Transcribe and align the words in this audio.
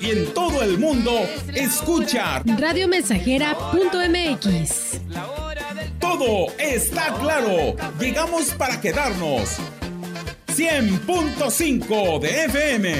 Y 0.00 0.10
en 0.10 0.32
todo 0.32 0.62
el 0.62 0.78
mundo, 0.78 1.12
escucha 1.54 2.42
radiomensajera.mx. 2.44 5.00
Todo 6.00 6.46
está 6.58 7.14
claro. 7.20 7.76
Llegamos 7.98 8.54
para 8.54 8.80
quedarnos. 8.80 9.58
100.5 10.48 12.20
de 12.20 12.44
FM. 12.44 12.94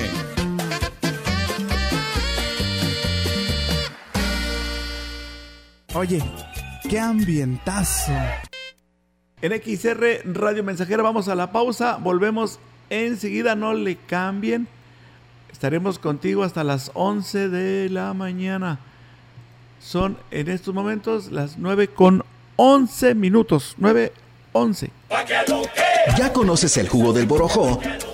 Oye, 5.95 6.23
qué 6.89 7.01
ambientazo. 7.01 8.13
En 9.43 9.53
XR 9.53 10.23
Radio 10.25 10.63
Mensajera 10.63 11.03
vamos 11.03 11.29
a 11.29 11.35
la 11.35 11.51
pausa, 11.51 11.97
volvemos 11.97 12.61
enseguida, 12.91 13.57
no 13.57 13.73
le 13.73 13.97
cambien. 13.97 14.69
Estaremos 15.53 15.99
contigo 15.99 16.43
hasta 16.43 16.65
las 16.65 16.91
11 16.95 17.49
de 17.49 17.89
la 17.91 18.15
mañana. 18.15 18.79
Son 19.81 20.19
en 20.31 20.49
estos 20.49 20.75
momentos 20.75 21.31
las 21.31 21.59
9 21.59 21.89
con 21.89 22.25
11 22.57 23.15
minutos. 23.15 23.75
9, 23.79 24.13
11. 24.53 24.91
¿Ya 26.19 26.33
conoces 26.33 26.77
el 26.77 26.89
jugo 26.89 27.13
del 27.13 27.27
Borojó? 27.27 27.81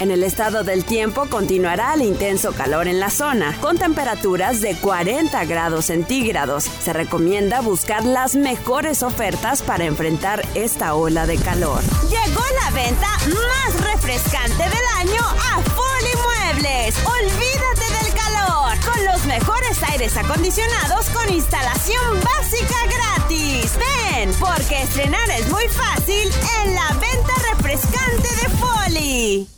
En 0.00 0.12
el 0.12 0.22
estado 0.22 0.62
del 0.62 0.84
tiempo 0.84 1.26
continuará 1.28 1.94
el 1.94 2.02
intenso 2.02 2.52
calor 2.52 2.86
en 2.86 3.00
la 3.00 3.10
zona, 3.10 3.56
con 3.60 3.78
temperaturas 3.78 4.60
de 4.60 4.76
40 4.76 5.44
grados 5.46 5.86
centígrados. 5.86 6.64
Se 6.64 6.92
recomienda 6.92 7.62
buscar 7.62 8.04
las 8.04 8.36
mejores 8.36 9.02
ofertas 9.02 9.60
para 9.62 9.86
enfrentar 9.86 10.46
esta 10.54 10.94
ola 10.94 11.26
de 11.26 11.36
calor. 11.38 11.82
Llegó 12.08 12.42
la 12.62 12.70
venta 12.70 13.08
más 13.08 13.92
refrescante 13.92 14.62
del 14.62 14.86
año 14.98 15.20
a 15.20 15.60
Foli 15.62 16.52
Muebles. 16.54 16.94
Olvídate 17.04 18.04
del 18.04 18.14
calor, 18.14 18.78
con 18.84 19.04
los 19.04 19.26
mejores 19.26 19.82
aires 19.82 20.16
acondicionados 20.16 21.06
con 21.10 21.28
instalación 21.34 22.20
básica 22.22 22.76
gratis. 22.86 23.72
Ven, 23.76 24.30
porque 24.38 24.80
estrenar 24.80 25.28
es 25.30 25.50
muy 25.50 25.66
fácil 25.66 26.30
en 26.62 26.74
la 26.76 26.88
venta 27.00 27.32
refrescante 27.52 28.28
de 28.28 28.48
Foli. 28.58 29.57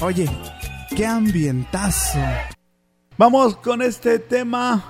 Oye, 0.00 0.28
qué 0.96 1.06
ambientazo. 1.06 2.18
Vamos 3.16 3.56
con 3.56 3.80
este 3.80 4.18
tema 4.18 4.84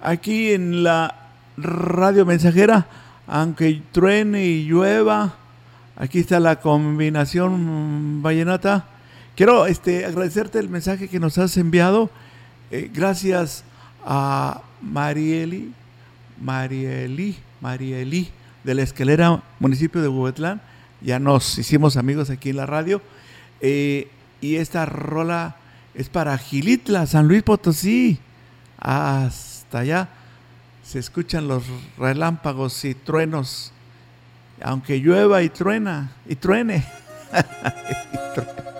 aquí 0.00 0.50
en 0.52 0.82
la 0.82 1.14
radio 1.56 2.26
mensajera. 2.26 2.86
Aunque 3.28 3.82
truene 3.92 4.44
y 4.44 4.64
llueva, 4.64 5.36
aquí 5.96 6.18
está 6.18 6.40
la 6.40 6.60
combinación 6.60 8.20
vallenata. 8.20 8.86
Quiero 9.36 9.66
este, 9.66 10.04
agradecerte 10.04 10.58
el 10.58 10.68
mensaje 10.68 11.08
que 11.08 11.20
nos 11.20 11.38
has 11.38 11.56
enviado. 11.56 12.10
Eh, 12.72 12.90
gracias 12.92 13.62
a 14.04 14.62
Marieli, 14.82 15.72
Marieli, 16.40 17.36
Marieli 17.60 18.28
de 18.64 18.74
la 18.74 18.82
Escalera, 18.82 19.40
municipio 19.60 20.02
de 20.02 20.08
Huetlán. 20.08 20.60
Ya 21.00 21.20
nos 21.20 21.58
hicimos 21.58 21.96
amigos 21.96 22.28
aquí 22.28 22.50
en 22.50 22.56
la 22.56 22.66
radio. 22.66 23.00
Eh, 23.60 24.08
y 24.40 24.56
esta 24.56 24.86
rola 24.86 25.56
es 25.94 26.08
para 26.08 26.36
Gilitla, 26.38 27.06
San 27.06 27.26
Luis 27.28 27.42
Potosí. 27.42 28.18
Hasta 28.78 29.80
allá 29.80 30.08
se 30.82 30.98
escuchan 30.98 31.48
los 31.48 31.64
relámpagos 31.98 32.84
y 32.84 32.94
truenos. 32.94 33.72
Aunque 34.62 35.00
llueva 35.00 35.42
y 35.42 35.48
truena, 35.48 36.12
y 36.26 36.36
truene. 36.36 36.84
y 37.32 38.34
truene. 38.34 38.77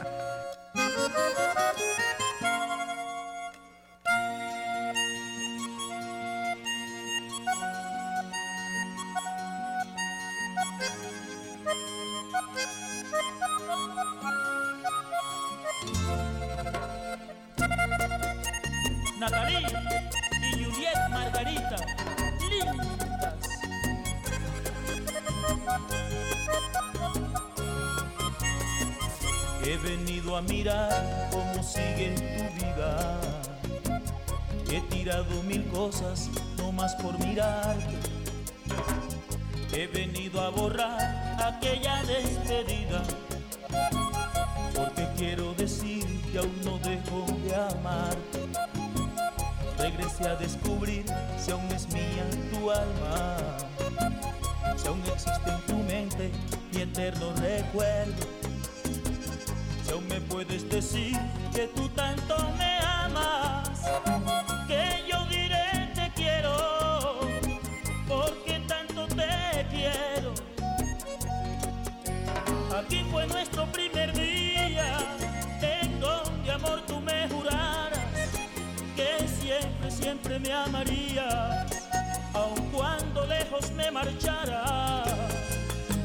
María, 80.73 81.67
aun 82.35 82.61
cuando 82.73 83.27
lejos 83.27 83.71
me 83.73 83.91
marchara. 83.91 85.03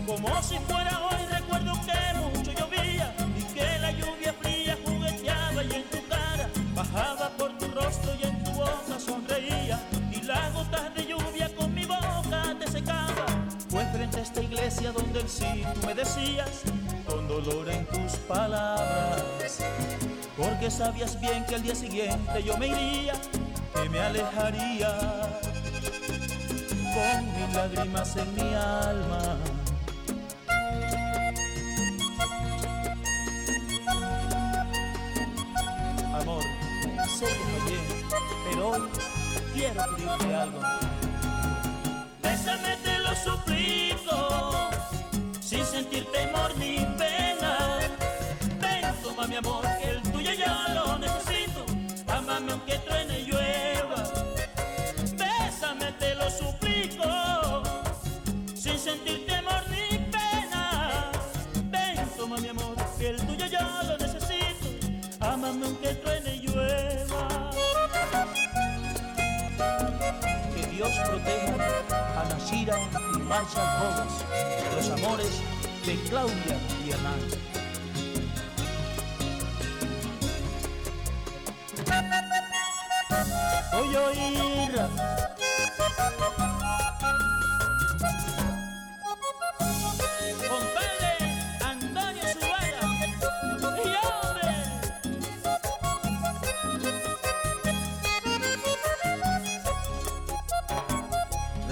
Como 0.06 0.42
si 0.42 0.58
fuera 0.60 1.00
hoy, 1.06 1.26
recuerdo 1.32 1.74
que 1.86 2.38
mucho 2.38 2.52
llovía 2.52 3.14
y 3.38 3.44
que 3.54 3.80
la 3.80 3.92
lluvia 3.92 4.34
fría 4.42 4.78
jugueteaba 4.86 5.64
y 5.64 5.74
en 5.74 5.84
tu 5.84 6.08
cara 6.08 6.50
bajaba 6.76 7.30
por 7.38 7.58
tu 7.58 7.68
rostro 7.68 8.12
y 8.22 8.26
en 8.26 8.44
tu 8.44 8.52
boca 8.52 9.00
sonreía. 9.00 9.80
Y 10.12 10.22
las 10.22 10.54
gotas 10.54 10.94
de 10.96 11.06
lluvia 11.08 11.54
con 11.56 11.74
mi 11.74 11.86
boca 11.86 12.56
te 12.60 12.68
secaba. 12.68 13.26
Fue 13.70 13.86
frente 13.88 14.20
a 14.20 14.22
esta 14.22 14.42
iglesia 14.42 14.92
donde 14.92 15.22
el 15.22 15.30
sí 15.30 15.64
tú 15.74 15.88
me 15.88 15.94
decías 15.94 16.64
con 17.08 17.28
dolor 17.28 17.70
en 17.70 17.86
tus 17.88 18.14
palabras. 18.28 19.60
Porque 20.38 20.72
sabías 20.72 21.20
bien 21.20 21.46
que 21.46 21.56
al 21.56 21.64
día 21.64 21.76
siguiente 21.76 22.44
yo 22.44 22.58
me 22.58 22.68
iría 22.68 23.14
que 23.84 23.90
me 23.90 24.00
alejaría 24.00 24.98
con 26.94 27.34
mis 27.36 27.56
lágrimas 27.56 28.16
en 28.16 28.36
mi 28.36 28.54
alma. 28.54 29.38
Amor, 36.20 36.44
sé 37.08 37.26
que 37.26 37.44
fallé, 37.52 37.80
pero 38.50 38.70
hoy 38.70 38.82
quiero 39.54 39.84
pedirte 39.96 40.36
algo. 40.36 40.60
Bésame, 42.22 42.78
te 42.84 43.00
lo 43.00 43.16
suplico, 43.16 44.70
sin 45.42 45.66
sentir 45.66 46.06
temor 46.12 46.58
ni 46.58 46.78
pena. 46.98 47.33
Dios 70.94 71.22
a 71.90 72.24
Nashira 72.30 72.78
y 73.16 73.18
Marshall 73.18 73.68
Rojas, 73.82 74.26
los 74.76 74.90
amores 74.92 75.42
de 75.86 75.96
Claudia 76.08 76.58
y 76.86 76.92
Hernán. 76.92 77.20
Voy 83.72 83.96
a 83.96 84.02
oír 84.02 84.44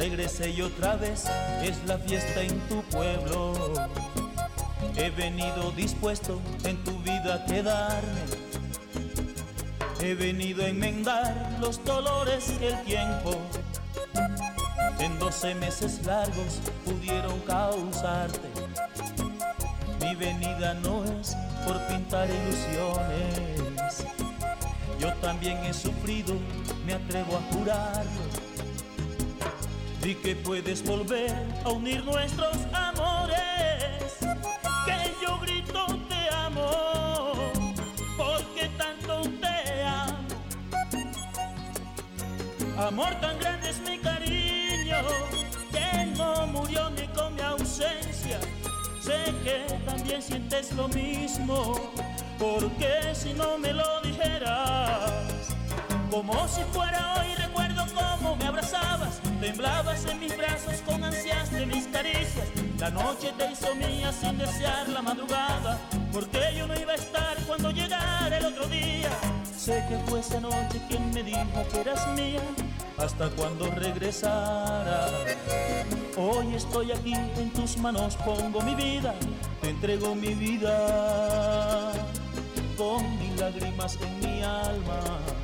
Regresé 0.01 0.49
y 0.49 0.63
otra 0.63 0.95
vez 0.95 1.25
es 1.61 1.77
la 1.85 1.95
fiesta 1.99 2.41
en 2.41 2.59
tu 2.61 2.81
pueblo. 2.85 3.53
He 4.95 5.11
venido 5.11 5.69
dispuesto 5.73 6.41
en 6.63 6.83
tu 6.83 6.97
vida 7.03 7.35
a 7.35 7.45
quedarme. 7.45 8.21
He 10.01 10.15
venido 10.15 10.63
a 10.63 10.69
enmendar 10.69 11.55
los 11.59 11.85
dolores 11.85 12.45
que 12.57 12.69
el 12.69 12.81
tiempo 12.81 13.37
en 14.97 15.19
doce 15.19 15.53
meses 15.53 16.03
largos 16.03 16.61
pudieron 16.83 17.39
causarte. 17.41 18.49
Mi 19.99 20.15
venida 20.15 20.73
no 20.81 21.03
es 21.03 21.37
por 21.63 21.79
pintar 21.85 22.27
ilusiones. 22.27 24.03
Yo 24.99 25.13
también 25.21 25.63
he 25.63 25.71
sufrido, 25.75 26.33
me 26.87 26.95
atrevo 26.95 27.37
a 27.37 27.53
jurarlo. 27.53 28.30
Di 30.11 30.17
que 30.17 30.35
puedes 30.35 30.83
volver 30.83 31.31
a 31.63 31.69
unir 31.69 32.03
nuestros 32.03 32.57
amores. 32.73 34.17
Que 34.85 35.15
yo 35.23 35.39
grito 35.39 35.85
te 36.09 36.35
amo, 36.35 37.33
porque 38.17 38.69
tanto 38.77 39.21
te 39.39 39.83
amo. 39.85 40.17
Amor 42.77 43.15
tan 43.21 43.39
grande 43.39 43.69
es 43.69 43.79
mi 43.87 43.99
cariño, 43.99 44.97
que 45.71 46.05
no 46.17 46.45
murió 46.47 46.89
ni 46.89 47.07
con 47.15 47.33
mi 47.33 47.41
ausencia. 47.43 48.37
Sé 49.01 49.33
que 49.45 49.79
también 49.85 50.21
sientes 50.21 50.73
lo 50.73 50.89
mismo, 50.89 51.79
porque 52.37 53.15
si 53.15 53.31
no 53.31 53.57
me 53.57 53.71
lo 53.71 54.01
dijeras, 54.01 55.09
como 56.09 56.49
si 56.49 56.63
fuera 56.73 57.15
hoy 57.17 57.33
recuerdo 57.35 57.85
cómo 57.95 58.35
me 58.35 58.47
abrazabas, 58.47 59.20
temblabas 59.41 60.05
en 60.05 60.19
mis 60.19 60.37
brazos 60.37 60.75
con 60.85 61.03
ansias 61.03 61.51
de 61.51 61.65
mis 61.65 61.87
caricias. 61.87 62.47
La 62.79 62.91
noche 62.91 63.33
te 63.37 63.51
hizo 63.51 63.73
mía 63.75 64.13
sin 64.13 64.37
desear 64.37 64.87
la 64.89 65.01
madrugada, 65.01 65.79
porque 66.13 66.39
yo 66.55 66.67
no 66.67 66.79
iba 66.79 66.91
a 66.91 66.95
estar 66.95 67.35
cuando 67.47 67.71
llegara 67.71 68.37
el 68.37 68.45
otro 68.45 68.67
día. 68.67 69.09
Sé 69.57 69.83
que 69.89 69.97
fue 70.07 70.19
esa 70.19 70.39
noche 70.39 70.79
quien 70.87 71.09
me 71.11 71.23
dijo 71.23 71.65
que 71.71 71.81
eras 71.81 72.07
mía, 72.15 72.41
hasta 72.97 73.29
cuando 73.31 73.65
regresara. 73.71 75.07
Hoy 76.17 76.53
estoy 76.55 76.91
aquí 76.91 77.13
en 77.13 77.51
tus 77.51 77.77
manos, 77.77 78.15
pongo 78.17 78.61
mi 78.61 78.75
vida, 78.75 79.15
te 79.59 79.69
entrego 79.69 80.13
mi 80.13 80.35
vida, 80.35 81.93
con 82.77 83.19
mis 83.19 83.39
lágrimas 83.39 83.97
en 84.01 84.19
mi 84.19 84.43
alma. 84.43 85.40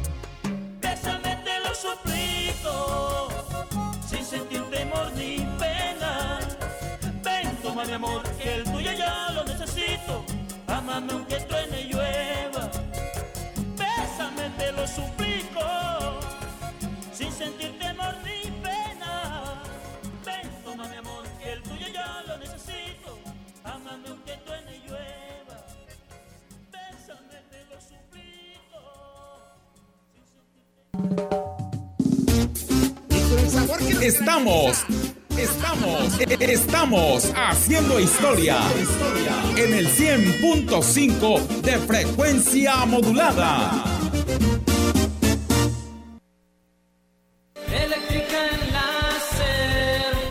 Estamos, 34.08 34.86
estamos, 35.38 36.18
estamos 36.40 37.34
haciendo 37.36 38.00
historia 38.00 38.56
en 39.58 39.74
el 39.74 39.86
100.5 39.90 41.62
de 41.62 41.78
frecuencia 41.80 42.86
modulada. 42.86 43.84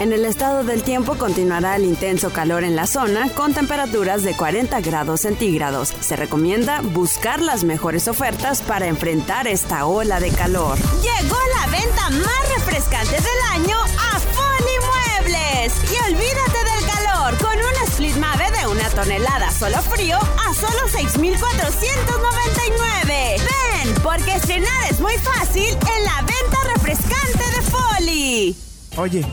En 0.00 0.12
el 0.14 0.24
estado 0.24 0.64
del 0.64 0.82
tiempo 0.82 1.18
continuará 1.18 1.76
el 1.76 1.84
intenso 1.84 2.30
calor 2.30 2.64
en 2.64 2.74
la 2.74 2.86
zona 2.86 3.28
con 3.34 3.52
temperaturas 3.52 4.22
de 4.22 4.34
40 4.34 4.80
grados 4.80 5.20
centígrados. 5.20 5.92
Se 6.00 6.16
recomienda 6.16 6.80
buscar 6.80 7.42
las 7.42 7.64
mejores 7.64 8.08
ofertas 8.08 8.62
para 8.62 8.86
enfrentar 8.86 9.46
esta 9.46 9.84
ola 9.84 10.18
de 10.18 10.30
calor. 10.30 10.78
Llegó 11.02 11.36
la 11.54 11.66
venta 11.66 12.08
más 12.08 12.48
refrescante 12.56 13.16
del 13.16 13.42
año 13.52 13.76
a 13.78 14.18
Foli 14.18 14.78
Muebles. 15.26 15.74
Y 15.92 15.96
olvídate 16.10 16.64
del 16.64 16.82
calor 16.94 17.36
con 17.36 17.58
un 17.58 17.74
split 17.88 18.16
Mave 18.16 18.50
de 18.58 18.68
una 18.68 18.88
tonelada 18.88 19.50
solo 19.50 19.82
frío 19.82 20.16
a 20.16 20.54
solo 20.54 20.88
6,499. 20.92 23.36
Ven, 23.36 23.94
porque 24.02 24.36
estrenar 24.36 24.90
es 24.90 24.98
muy 24.98 25.18
fácil 25.18 25.68
en 25.68 26.04
la 26.04 26.22
venta 26.22 26.56
refrescante 26.74 27.44
de 27.54 27.60
Foli. 27.70 28.56
Oye, 28.96 29.26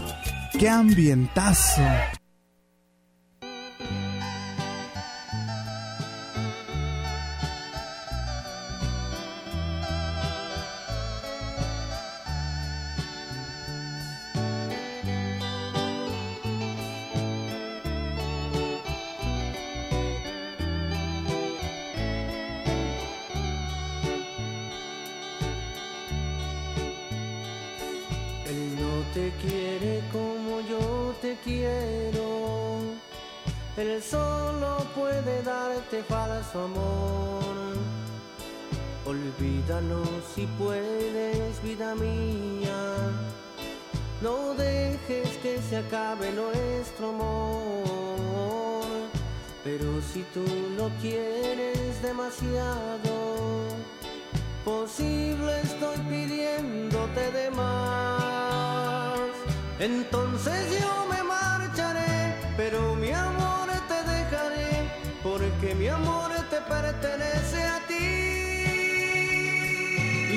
qué 0.58 0.70
ambientazo. 0.70 1.82
Falso 36.04 36.64
amor. 36.64 37.56
Olvídalo 39.06 40.04
si 40.34 40.46
puedes, 40.58 41.62
vida 41.64 41.96
mía. 41.96 42.80
No 44.22 44.54
dejes 44.56 45.38
que 45.38 45.60
se 45.70 45.78
acabe 45.78 46.32
nuestro 46.32 47.10
amor. 47.10 48.86
Pero 49.64 50.02
si 50.02 50.24
tú 50.34 50.46
lo 50.78 50.90
quieres 51.02 52.02
demasiado, 52.02 53.66
posible 54.66 55.62
estoy 55.62 55.98
pidiéndote 56.10 57.32
de 57.32 57.50
más. 57.52 59.20
Entonces 59.80 60.80
yo 60.80 61.07
pertenece 66.68 67.64
a 67.64 67.80
ti. 67.88 68.08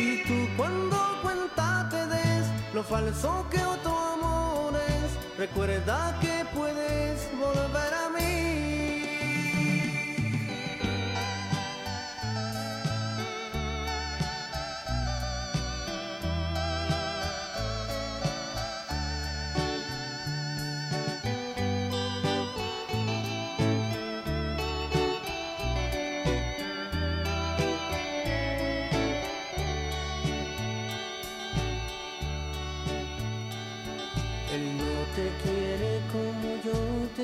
Y 0.03 0.23
tú 0.27 0.49
cuando 0.57 0.97
cuenta 1.23 1.89
te 1.91 2.07
des 2.07 2.47
lo 2.75 2.83
falso 2.83 3.47
que 3.51 3.63
otro 3.63 3.99
amor 3.99 4.75
es, 4.75 5.39
recuerda 5.39 6.19
que 6.21 6.45
puedes 6.55 7.29
volver 7.39 7.95
a 7.95 8.09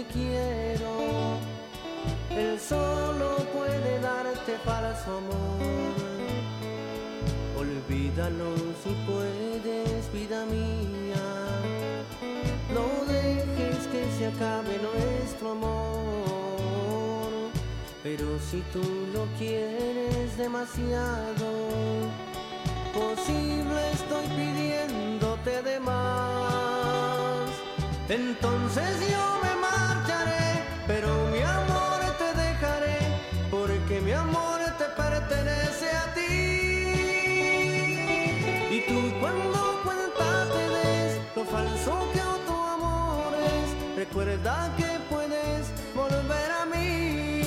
quiero. 0.04 1.38
Él 2.30 2.60
solo 2.60 3.36
puede 3.54 4.00
darte 4.00 4.58
falso 4.64 5.18
amor. 5.18 5.96
Olvídalo 7.58 8.54
si 8.82 8.90
puedes, 9.06 10.12
vida 10.12 10.44
mía. 10.46 11.24
No 12.74 12.86
dejes 13.10 13.86
que 13.88 14.04
se 14.18 14.26
acabe 14.26 14.78
nuestro 14.78 15.52
amor. 15.52 16.16
Pero 18.02 18.38
si 18.50 18.60
tú 18.72 18.82
lo 19.12 19.26
quieres 19.38 20.36
demasiado, 20.36 21.48
posible 22.94 23.90
estoy 23.92 24.26
pidiéndote 24.36 25.62
de 25.62 25.80
más. 25.80 27.50
Entonces 28.08 29.10
yo 29.10 29.45
pero 30.86 31.08
mi 31.32 31.42
amor 31.42 32.00
te 32.18 32.32
dejaré, 32.40 32.98
porque 33.50 34.00
mi 34.00 34.12
amor 34.12 34.60
te 34.78 34.84
pertenece 35.02 35.90
a 35.90 36.14
ti. 36.14 36.32
Y 38.76 38.80
tú 38.88 39.00
cuando 39.20 39.80
cuenta 39.84 40.46
te 40.54 40.68
des 40.76 41.20
lo 41.34 41.44
falso 41.44 41.92
que 42.12 42.20
tu 42.46 42.56
amor 42.76 43.34
es, 43.34 43.96
recuerda 43.96 44.72
que 44.76 44.88
puedes 45.10 45.62
volver 45.94 46.50
a 46.60 46.66
mí. 46.66 47.42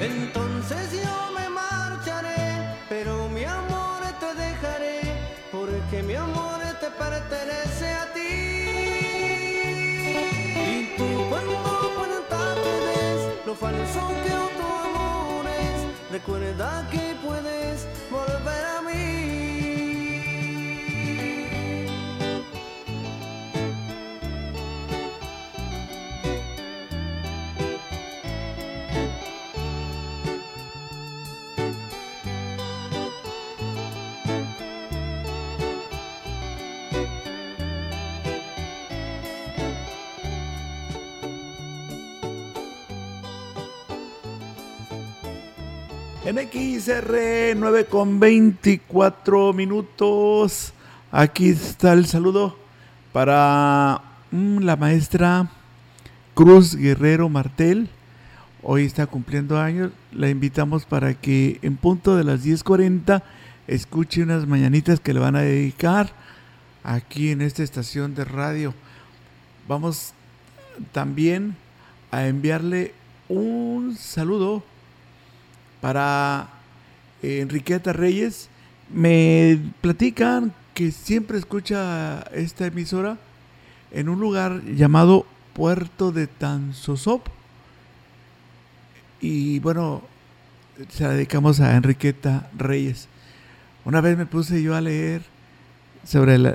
Entonces 0.00 1.02
yo 1.02 1.16
me 1.36 1.48
marcharé, 1.48 2.76
pero 2.88 3.28
mi 3.28 3.44
amor 3.44 4.02
te 4.20 4.34
dejaré, 4.34 5.00
porque 5.50 6.02
mi 6.02 6.14
amor 6.14 6.60
te 6.80 6.90
pertenece 6.90 7.61
falso 13.62 14.08
que 14.24 14.30
tu 14.58 14.66
amor 14.88 15.46
es, 15.46 16.10
recuerda 16.10 16.84
que 16.90 17.14
puedes 17.24 17.86
volver 18.10 18.64
a 18.76 18.82
En 46.34 46.48
XR 46.48 47.54
9 47.56 47.84
con 47.84 48.18
24 48.18 49.52
minutos. 49.52 50.72
Aquí 51.10 51.50
está 51.50 51.92
el 51.92 52.06
saludo 52.06 52.56
para 53.12 54.00
mm, 54.30 54.60
la 54.60 54.76
maestra 54.76 55.50
Cruz 56.32 56.74
Guerrero 56.74 57.28
Martel. 57.28 57.90
Hoy 58.62 58.86
está 58.86 59.06
cumpliendo 59.06 59.60
años. 59.60 59.92
La 60.10 60.30
invitamos 60.30 60.86
para 60.86 61.12
que 61.12 61.58
en 61.60 61.76
punto 61.76 62.16
de 62.16 62.24
las 62.24 62.42
10.40 62.46 63.22
escuche 63.66 64.22
unas 64.22 64.46
mañanitas 64.46 65.00
que 65.00 65.12
le 65.12 65.20
van 65.20 65.36
a 65.36 65.42
dedicar 65.42 66.14
aquí 66.82 67.28
en 67.28 67.42
esta 67.42 67.62
estación 67.62 68.14
de 68.14 68.24
radio. 68.24 68.72
Vamos 69.68 70.14
también 70.92 71.56
a 72.10 72.26
enviarle 72.26 72.94
un 73.28 73.96
saludo 73.98 74.71
para 75.82 76.48
eh, 77.22 77.40
Enriqueta 77.40 77.92
Reyes. 77.92 78.48
Me 78.88 79.58
platican 79.82 80.54
que 80.72 80.92
siempre 80.92 81.36
escucha 81.36 82.22
esta 82.32 82.66
emisora 82.66 83.18
en 83.90 84.08
un 84.08 84.20
lugar 84.20 84.62
llamado 84.64 85.26
Puerto 85.52 86.12
de 86.12 86.28
Tanzosop. 86.28 87.26
Y 89.20 89.58
bueno, 89.58 90.02
se 90.88 91.02
la 91.02 91.10
dedicamos 91.10 91.60
a 91.60 91.76
Enriqueta 91.76 92.48
Reyes. 92.56 93.08
Una 93.84 94.00
vez 94.00 94.16
me 94.16 94.24
puse 94.26 94.62
yo 94.62 94.74
a 94.76 94.80
leer 94.80 95.22
sobre 96.04 96.54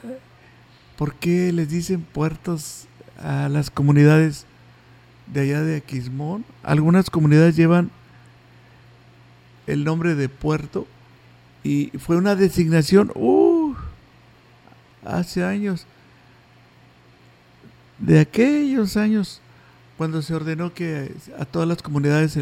por 0.97 1.15
qué 1.15 1.51
les 1.51 1.69
dicen 1.69 2.01
puertos 2.01 2.87
a 3.21 3.49
las 3.49 3.69
comunidades 3.69 4.45
de 5.27 5.41
allá 5.41 5.61
de 5.61 5.77
Aquismón. 5.77 6.45
Algunas 6.63 7.09
comunidades 7.09 7.57
llevan 7.57 7.91
el 9.67 9.83
nombre 9.83 10.15
de 10.15 10.29
puerto 10.29 10.87
y 11.63 11.91
fue 11.99 12.17
una 12.17 12.35
designación 12.35 13.11
uh, 13.15 13.75
hace 15.05 15.43
años, 15.43 15.85
de 17.99 18.19
aquellos 18.19 18.95
años, 18.95 19.41
cuando 19.97 20.21
se 20.21 20.33
ordenó 20.33 20.73
que 20.73 21.11
a 21.37 21.45
todas 21.45 21.67
las 21.67 21.81
comunidades 21.81 22.37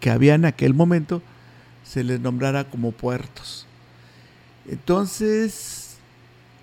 que 0.00 0.10
había 0.10 0.34
en 0.34 0.46
aquel 0.46 0.74
momento 0.74 1.22
se 1.84 2.02
les 2.04 2.20
nombrara 2.20 2.64
como 2.64 2.92
puertos. 2.92 3.66
Entonces, 4.66 5.98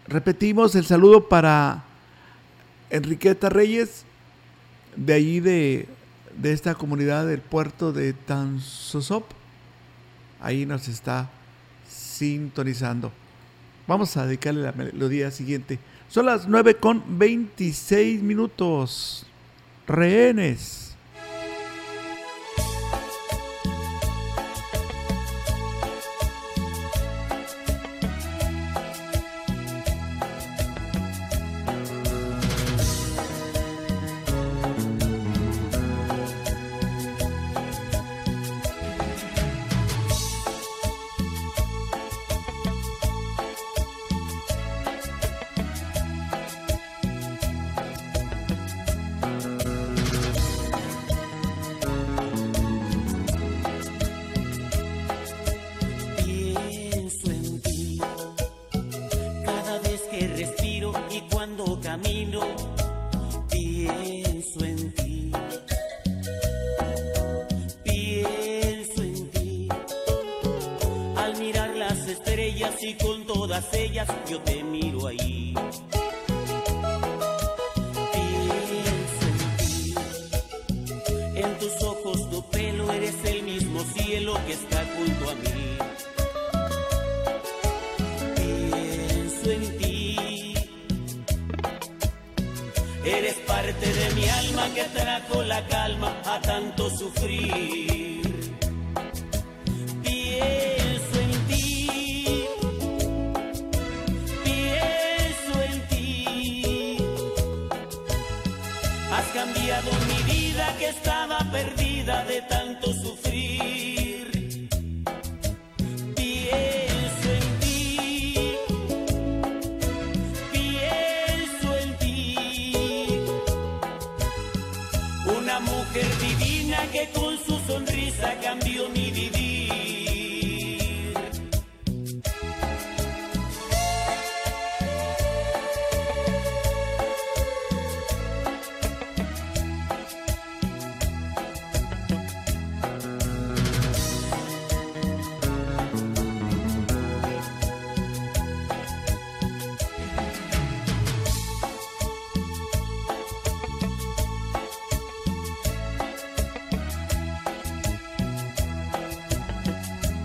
repetimos 0.08 0.76
el 0.76 0.86
saludo 0.86 1.30
para 1.30 1.84
Enriqueta 2.90 3.50
Reyes 3.50 4.06
de 4.96 5.14
allí 5.14 5.40
de, 5.40 5.88
de 6.38 6.54
esta 6.54 6.76
comunidad 6.76 7.26
del 7.28 7.42
puerto 7.42 7.92
de 7.94 8.14
Tansosop. 8.14 9.24
Ahí 10.40 10.66
nos 10.66 10.88
está 10.88 11.30
sintonizando. 11.88 13.12
Vamos 13.88 14.18
a 14.18 14.26
dedicarle 14.26 14.64
la 14.64 14.72
melodía 14.72 15.32
siguiente. 15.32 15.80
Son 16.10 16.26
las 16.26 16.48
9 16.48 16.76
con 16.76 17.18
26 17.18 18.22
minutos. 18.22 19.26
Rehenes. 19.88 20.85
y 72.86 72.94
con 72.94 73.26
todas 73.26 73.74
ellas 73.74 74.08
yo 74.30 74.40
te 74.42 74.64
miro 74.64 75.08
ahí. 75.08 75.56
Pienso 78.14 79.26
en 79.28 79.58
ti, 79.58 79.96
en 81.36 81.58
tus 81.58 81.82
ojos, 81.82 82.30
tu 82.30 82.44
pelo, 82.50 82.92
eres 82.92 83.16
el 83.26 83.42
mismo 83.44 83.80
cielo 83.96 84.38
que 84.46 84.54
está 84.54 84.86
junto 84.96 85.30
a 85.32 85.36
mí. 85.36 85.78
Pienso 88.36 89.52
en 89.52 89.78
ti, 89.78 90.54
eres 93.04 93.36
parte 93.48 93.94
de 93.94 94.14
mi 94.14 94.30
alma 94.30 94.70
que 94.76 94.84
trajo 94.84 95.42
la 95.44 95.68
calma 95.68 96.22
a 96.26 96.40
tanto 96.42 96.90
sufrir. 96.92 98.05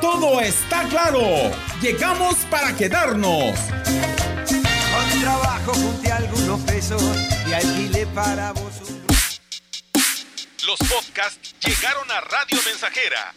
Todo 0.00 0.40
está 0.40 0.84
claro. 0.88 1.20
Llegamos 1.80 2.36
para 2.50 2.74
quedarnos. 2.74 3.58
Con 4.92 5.20
trabajo 5.20 5.72
junté 5.74 6.10
algunos 6.10 6.60
pesos 6.62 7.02
y 7.48 7.52
alquilé 7.52 8.06
para 8.06 8.52
vos 8.52 8.72
Los 10.66 10.78
podcasts 10.88 11.54
llegaron 11.64 12.10
a 12.10 12.20
Radio 12.20 12.58
Mensajera 12.66 13.32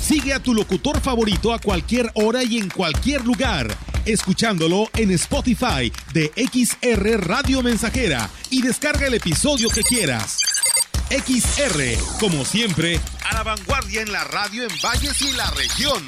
Sigue 0.00 0.34
a 0.34 0.40
tu 0.40 0.52
locutor 0.52 1.00
favorito 1.00 1.54
a 1.54 1.58
cualquier 1.58 2.10
hora 2.14 2.42
y 2.42 2.58
en 2.58 2.68
cualquier 2.68 3.24
lugar, 3.24 3.66
escuchándolo 4.06 4.88
en 4.96 5.10
Spotify 5.12 5.92
de 6.12 6.32
XR 6.36 7.26
Radio 7.26 7.62
Mensajera 7.62 8.28
y 8.50 8.62
descarga 8.62 9.06
el 9.06 9.14
episodio 9.14 9.68
que 9.68 9.82
quieras. 9.82 10.38
XR, 11.10 11.80
como 12.18 12.44
siempre, 12.44 12.98
a 13.30 13.34
la 13.34 13.42
vanguardia 13.42 14.02
en 14.02 14.12
la 14.12 14.24
radio 14.24 14.62
en 14.62 14.70
Valles 14.82 15.20
y 15.20 15.32
la 15.32 15.50
región. 15.50 16.02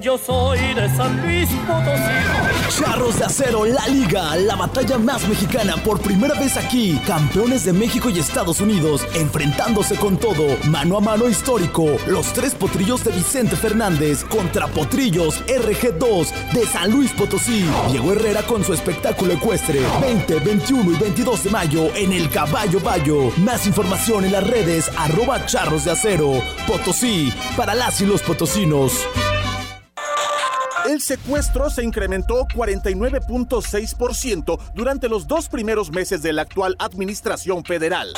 Yo 0.00 0.16
soy 0.16 0.58
de 0.74 0.88
San 0.96 1.20
Luis 1.22 1.48
Potosí. 1.66 2.78
Charros 2.78 3.18
de 3.18 3.24
Acero, 3.24 3.64
la 3.64 3.86
liga, 3.88 4.36
la 4.36 4.54
batalla 4.54 4.96
más 4.98 5.26
mexicana 5.26 5.76
por 5.78 6.00
primera 6.00 6.34
vez 6.38 6.56
aquí. 6.56 7.00
Campeones 7.06 7.64
de 7.64 7.72
México 7.72 8.08
y 8.08 8.18
Estados 8.18 8.60
Unidos, 8.60 9.04
enfrentándose 9.14 9.96
con 9.96 10.16
todo, 10.16 10.56
mano 10.66 10.98
a 10.98 11.00
mano 11.00 11.28
histórico. 11.28 11.86
Los 12.06 12.32
tres 12.32 12.54
potrillos 12.54 13.02
de 13.02 13.12
Vicente 13.12 13.56
Fernández 13.56 14.24
contra 14.24 14.68
potrillos 14.68 15.44
RG2 15.46 16.52
de 16.52 16.66
San 16.66 16.92
Luis 16.92 17.10
Potosí. 17.12 17.64
Diego 17.90 18.12
Herrera 18.12 18.42
con 18.42 18.64
su 18.64 18.74
espectáculo 18.74 19.32
ecuestre. 19.32 19.80
20, 20.00 20.40
21 20.40 20.92
y 20.92 20.96
22 20.96 21.44
de 21.44 21.50
mayo 21.50 21.94
en 21.96 22.12
el 22.12 22.30
Caballo 22.30 22.78
Bayo. 22.80 23.32
Más 23.38 23.66
información 23.66 24.24
en 24.24 24.32
las 24.32 24.46
redes 24.46 24.90
arroba 24.96 25.44
charros 25.46 25.84
de 25.84 25.90
acero. 25.90 26.42
Potosí, 26.66 27.32
para 27.56 27.74
las 27.74 28.00
y 28.00 28.06
los 28.06 28.22
potosinos. 28.22 28.92
El 30.88 31.00
secuestro 31.02 31.68
se 31.68 31.84
incrementó 31.84 32.46
49.6% 32.46 34.58
durante 34.74 35.10
los 35.10 35.26
dos 35.26 35.50
primeros 35.50 35.92
meses 35.92 36.22
de 36.22 36.32
la 36.32 36.40
actual 36.40 36.76
administración 36.78 37.62
federal. 37.62 38.14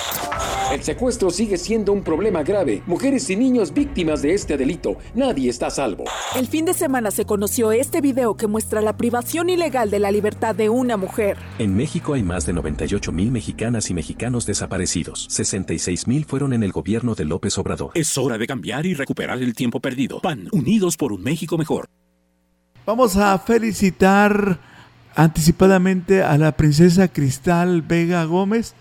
El 0.73 0.85
secuestro 0.85 1.31
sigue 1.31 1.59
siendo 1.59 1.93
un 1.93 2.05
problema 2.05 2.45
grave. 2.45 2.85
Mujeres 2.87 3.29
y 3.29 3.35
niños 3.35 3.75
víctimas 3.75 4.23
de 4.23 4.35
este 4.35 4.57
delito. 4.57 4.99
Nadie 5.17 5.51
está 5.51 5.67
a 5.67 5.71
salvo. 5.71 6.05
El 6.37 6.47
fin 6.47 6.65
de 6.65 6.73
semana 6.73 7.11
se 7.11 7.25
conoció 7.25 7.73
este 7.73 8.01
video 8.01 8.37
que 8.37 8.47
muestra 8.47 8.81
la 8.81 8.97
privación 8.97 9.51
ilegal 9.51 9.91
de 9.91 9.99
la 9.99 10.13
libertad 10.13 10.55
de 10.55 10.69
una 10.69 10.97
mujer. 10.97 11.39
En 11.59 11.75
México 11.75 12.15
hay 12.15 12.23
más 12.23 12.47
de 12.47 12.53
98 12.53 13.11
mil 13.11 13.33
mexicanas 13.33 13.91
y 13.91 13.95
mexicanos 13.95 14.47
desaparecidos. 14.47 15.27
66 15.29 16.07
mil 16.07 16.25
fueron 16.25 16.53
en 16.53 16.63
el 16.63 16.71
gobierno 16.71 17.17
de 17.17 17.25
López 17.25 17.59
Obrador. 17.59 17.91
Es 17.95 18.17
hora 18.17 18.39
de 18.39 18.47
cambiar 18.47 18.87
y 18.87 18.95
recuperar 18.95 19.43
el 19.43 19.57
tiempo 19.57 19.81
perdido. 19.81 20.21
PAN, 20.21 20.49
unidos 20.53 20.97
por 20.97 21.13
un 21.13 21.25
México 21.25 21.59
mejor. 21.59 21.89
Vamos 22.91 23.17
a 23.17 23.39
felicitar 23.39 24.59
anticipadamente 25.15 26.25
a 26.25 26.37
la 26.37 26.51
princesa 26.51 27.07
Cristal 27.07 27.83
Vega 27.83 28.25
Gómez 28.25 28.75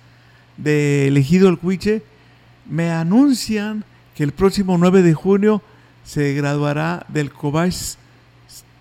de 0.57 1.07
Elegido 1.07 1.47
el 1.47 1.59
Cuiche. 1.59 2.01
Me 2.67 2.89
anuncian 2.89 3.83
que 4.15 4.23
el 4.23 4.31
próximo 4.31 4.79
9 4.79 5.03
de 5.03 5.13
junio 5.13 5.61
se 6.03 6.33
graduará 6.33 7.05
del 7.09 7.31
Cobach 7.31 7.97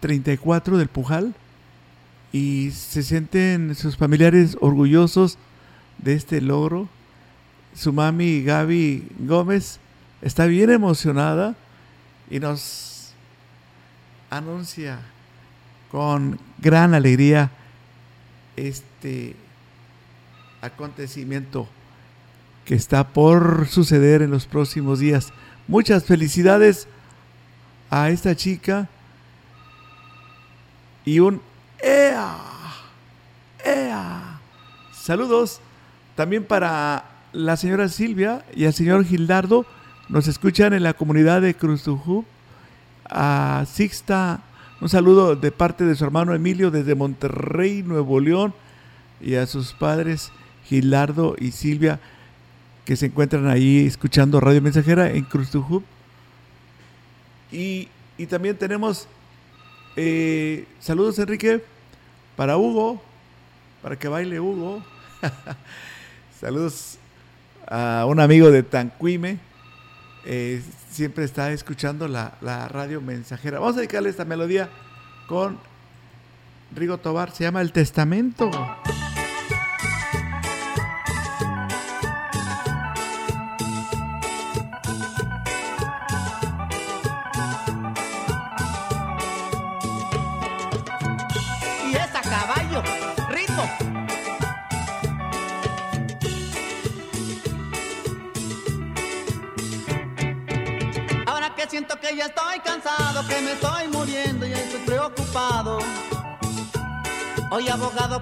34 0.00 0.78
del 0.78 0.88
Pujal 0.88 1.34
y 2.32 2.70
se 2.70 3.02
sienten 3.02 3.74
sus 3.74 3.98
familiares 3.98 4.56
orgullosos 4.62 5.36
de 5.98 6.14
este 6.14 6.40
logro. 6.40 6.88
Su 7.74 7.92
mami 7.92 8.44
Gaby 8.44 9.08
Gómez 9.18 9.78
está 10.22 10.46
bien 10.46 10.70
emocionada 10.70 11.54
y 12.30 12.40
nos 12.40 13.12
anuncia 14.30 15.00
con 15.90 16.38
gran 16.58 16.94
alegría 16.94 17.50
este 18.56 19.36
acontecimiento 20.60 21.68
que 22.64 22.74
está 22.74 23.08
por 23.08 23.66
suceder 23.68 24.22
en 24.22 24.30
los 24.30 24.46
próximos 24.46 24.98
días. 24.98 25.32
Muchas 25.66 26.04
felicidades 26.04 26.88
a 27.90 28.10
esta 28.10 28.36
chica 28.36 28.88
y 31.04 31.20
un 31.20 31.40
¡Ea! 31.80 32.36
¡Ea! 33.64 34.40
Saludos 34.92 35.60
también 36.16 36.44
para 36.44 37.04
la 37.32 37.56
señora 37.56 37.88
Silvia 37.88 38.44
y 38.54 38.64
al 38.66 38.74
señor 38.74 39.04
Gildardo. 39.04 39.64
Nos 40.08 40.26
escuchan 40.26 40.72
en 40.72 40.82
la 40.82 40.94
comunidad 40.94 41.40
de 41.40 41.54
Cruzujú. 41.54 42.24
A 43.10 43.64
Sixta 43.66 44.40
un 44.80 44.88
saludo 44.88 45.36
de 45.36 45.50
parte 45.50 45.84
de 45.84 45.94
su 45.94 46.04
hermano 46.04 46.34
Emilio 46.34 46.70
desde 46.70 46.94
Monterrey, 46.94 47.82
Nuevo 47.82 48.20
León, 48.20 48.54
y 49.20 49.34
a 49.34 49.46
sus 49.46 49.72
padres 49.72 50.30
Gilardo 50.64 51.34
y 51.38 51.50
Silvia, 51.50 52.00
que 52.84 52.96
se 52.96 53.06
encuentran 53.06 53.48
ahí 53.48 53.86
escuchando 53.86 54.40
Radio 54.40 54.62
Mensajera 54.62 55.10
en 55.10 55.24
Cruz 55.24 55.50
Y, 57.50 57.88
y 58.16 58.26
también 58.26 58.56
tenemos 58.56 59.08
eh, 60.00 60.64
saludos, 60.78 61.18
Enrique, 61.18 61.60
para 62.36 62.56
Hugo, 62.56 63.02
para 63.82 63.98
que 63.98 64.06
baile 64.06 64.38
Hugo. 64.38 64.80
saludos 66.40 66.98
a 67.66 68.06
un 68.06 68.20
amigo 68.20 68.52
de 68.52 68.62
Tanquime. 68.62 69.40
Eh, 70.24 70.62
siempre 70.90 71.24
está 71.24 71.52
escuchando 71.52 72.08
la, 72.08 72.38
la, 72.40 72.68
radio 72.68 73.00
mensajera. 73.00 73.58
Vamos 73.58 73.76
a 73.76 73.78
dedicarle 73.78 74.10
esta 74.10 74.24
melodía 74.24 74.68
con 75.26 75.58
Rigo 76.74 76.98
Tobar, 76.98 77.30
se 77.30 77.44
llama 77.44 77.60
El 77.60 77.72
Testamento. 77.72 78.50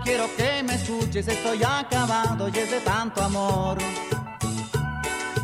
Quiero 0.05 0.29
que 0.37 0.63
me 0.63 0.75
escuches, 0.75 1.27
estoy 1.27 1.63
acabado 1.65 2.49
y 2.49 2.59
es 2.59 2.71
de 2.71 2.81
tanto 2.81 3.23
amor. 3.23 3.79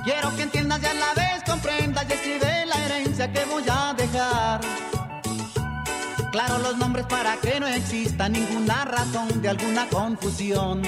Quiero 0.05 0.35
que 0.37 0.43
entiendas 0.43 0.81
y 0.83 0.87
a 0.87 0.95
la 0.95 1.15
vez 1.15 1.43
comprendas 1.45 2.07
y 2.09 2.12
escribe 2.12 2.67
la 2.67 2.85
herencia 2.85 3.33
que 3.33 3.45
voy 3.45 3.65
a 3.69 3.93
dejar. 3.95 4.61
Claro 6.31 6.59
los 6.59 6.77
nombres 6.77 7.07
para 7.07 7.37
que 7.37 7.59
no 7.61 7.67
exista 7.67 8.29
ninguna 8.29 8.85
razón 8.85 9.43
de 9.43 9.49
alguna 9.49 9.88
confusión. 9.88 10.83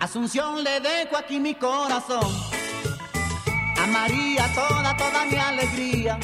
Asunción 0.00 0.64
le 0.64 0.80
dejo 0.80 1.16
aquí 1.16 1.38
mi 1.38 1.54
corazón. 1.54 2.26
A 3.78 3.86
María 3.86 4.46
toda, 4.54 4.96
toda 4.96 5.24
mi 5.26 5.36
alegría. 5.36 6.18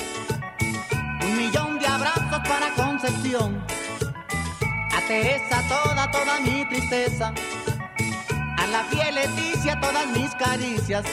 Abrazos 1.86 2.48
para 2.48 2.70
Concepción. 2.74 3.64
A 4.92 5.00
Teresa 5.06 5.62
toda, 5.68 6.10
toda 6.10 6.40
mi 6.40 6.66
tristeza. 6.68 7.32
A 8.58 8.66
la 8.66 8.84
fiel 8.84 9.14
Leticia 9.14 9.78
todas 9.80 10.06
mis 10.08 10.34
caricias. 10.34 11.04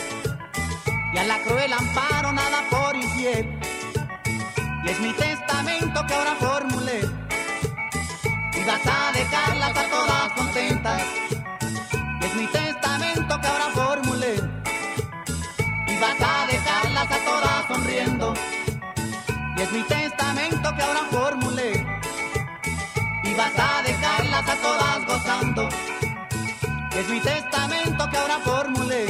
Y 1.14 1.18
a 1.18 1.24
la 1.24 1.40
cruel 1.44 1.74
Amparo 1.74 2.32
nada 2.32 2.64
por 2.70 2.96
infiel. 2.96 3.60
Y 4.84 4.90
es 4.90 5.00
mi 5.00 5.14
testamento 5.14 6.06
que 6.08 6.14
ahora 6.14 6.36
formulé. 6.40 7.02
Y 8.54 8.64
vas 8.64 8.82
a 8.86 9.12
dejarlas 9.12 9.78
a 9.78 9.90
todas 9.90 10.32
contentas 10.34 11.02
Y 25.32 26.98
es 26.98 27.10
mi 27.10 27.22
testamento 27.22 28.10
que 28.10 28.18
ahora 28.18 28.40
formulé. 28.40 29.06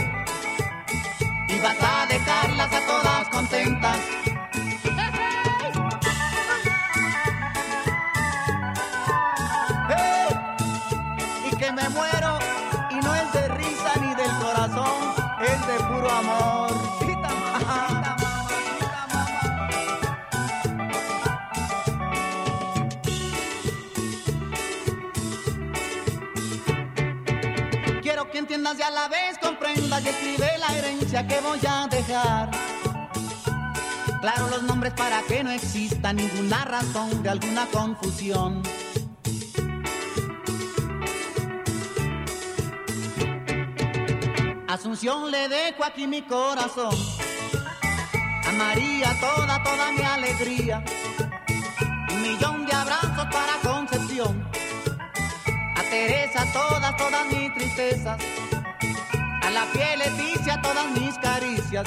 Y 1.47 1.59
vas 1.59 1.77
a 1.81 2.05
dejarlas 2.05 2.71
a 2.71 2.85
todas 2.85 3.27
contentas. 3.29 3.97
Y 11.51 11.55
que 11.55 11.71
me 11.71 11.89
muero 11.89 12.37
no 13.03 13.15
es 13.15 13.33
de 13.33 13.47
risa 13.49 13.91
ni 13.99 14.13
del 14.13 14.31
corazón, 14.37 15.15
es 15.41 15.67
de 15.67 15.83
puro 15.85 16.11
amor. 16.11 16.50
Y 28.63 28.81
a 28.83 28.91
la 28.91 29.07
vez 29.07 29.39
comprendas 29.39 30.05
y 30.05 30.09
escribe 30.09 30.47
la 30.59 30.77
herencia 30.77 31.25
que 31.25 31.39
voy 31.41 31.59
a 31.67 31.87
dejar. 31.87 32.51
Aclaro 34.15 34.49
los 34.49 34.61
nombres 34.63 34.93
para 34.93 35.19
que 35.23 35.43
no 35.43 35.49
exista 35.49 36.13
ninguna 36.13 36.63
razón 36.65 37.23
de 37.23 37.29
alguna 37.29 37.65
confusión. 37.65 38.61
Asunción 44.67 45.31
le 45.31 45.49
dejo 45.49 45.83
aquí 45.83 46.05
mi 46.05 46.21
corazón. 46.21 46.95
A 48.47 48.51
María 48.51 49.11
toda, 49.19 49.63
toda 49.63 49.91
mi 49.91 50.03
alegría. 50.03 50.83
Un 52.11 52.21
millón 52.21 52.67
de 52.67 52.73
abrazos 52.73 53.25
para 53.25 53.53
Concepción. 53.63 54.47
A 55.75 55.81
Teresa 55.89 56.45
todas, 56.53 56.95
todas 56.95 57.25
mis 57.25 57.51
tristezas. 57.55 58.21
A 59.41 59.49
la 59.49 59.65
piel 59.73 59.99
Leticia 59.99 60.61
todas 60.61 60.89
mis 60.91 61.17
caricias. 61.17 61.85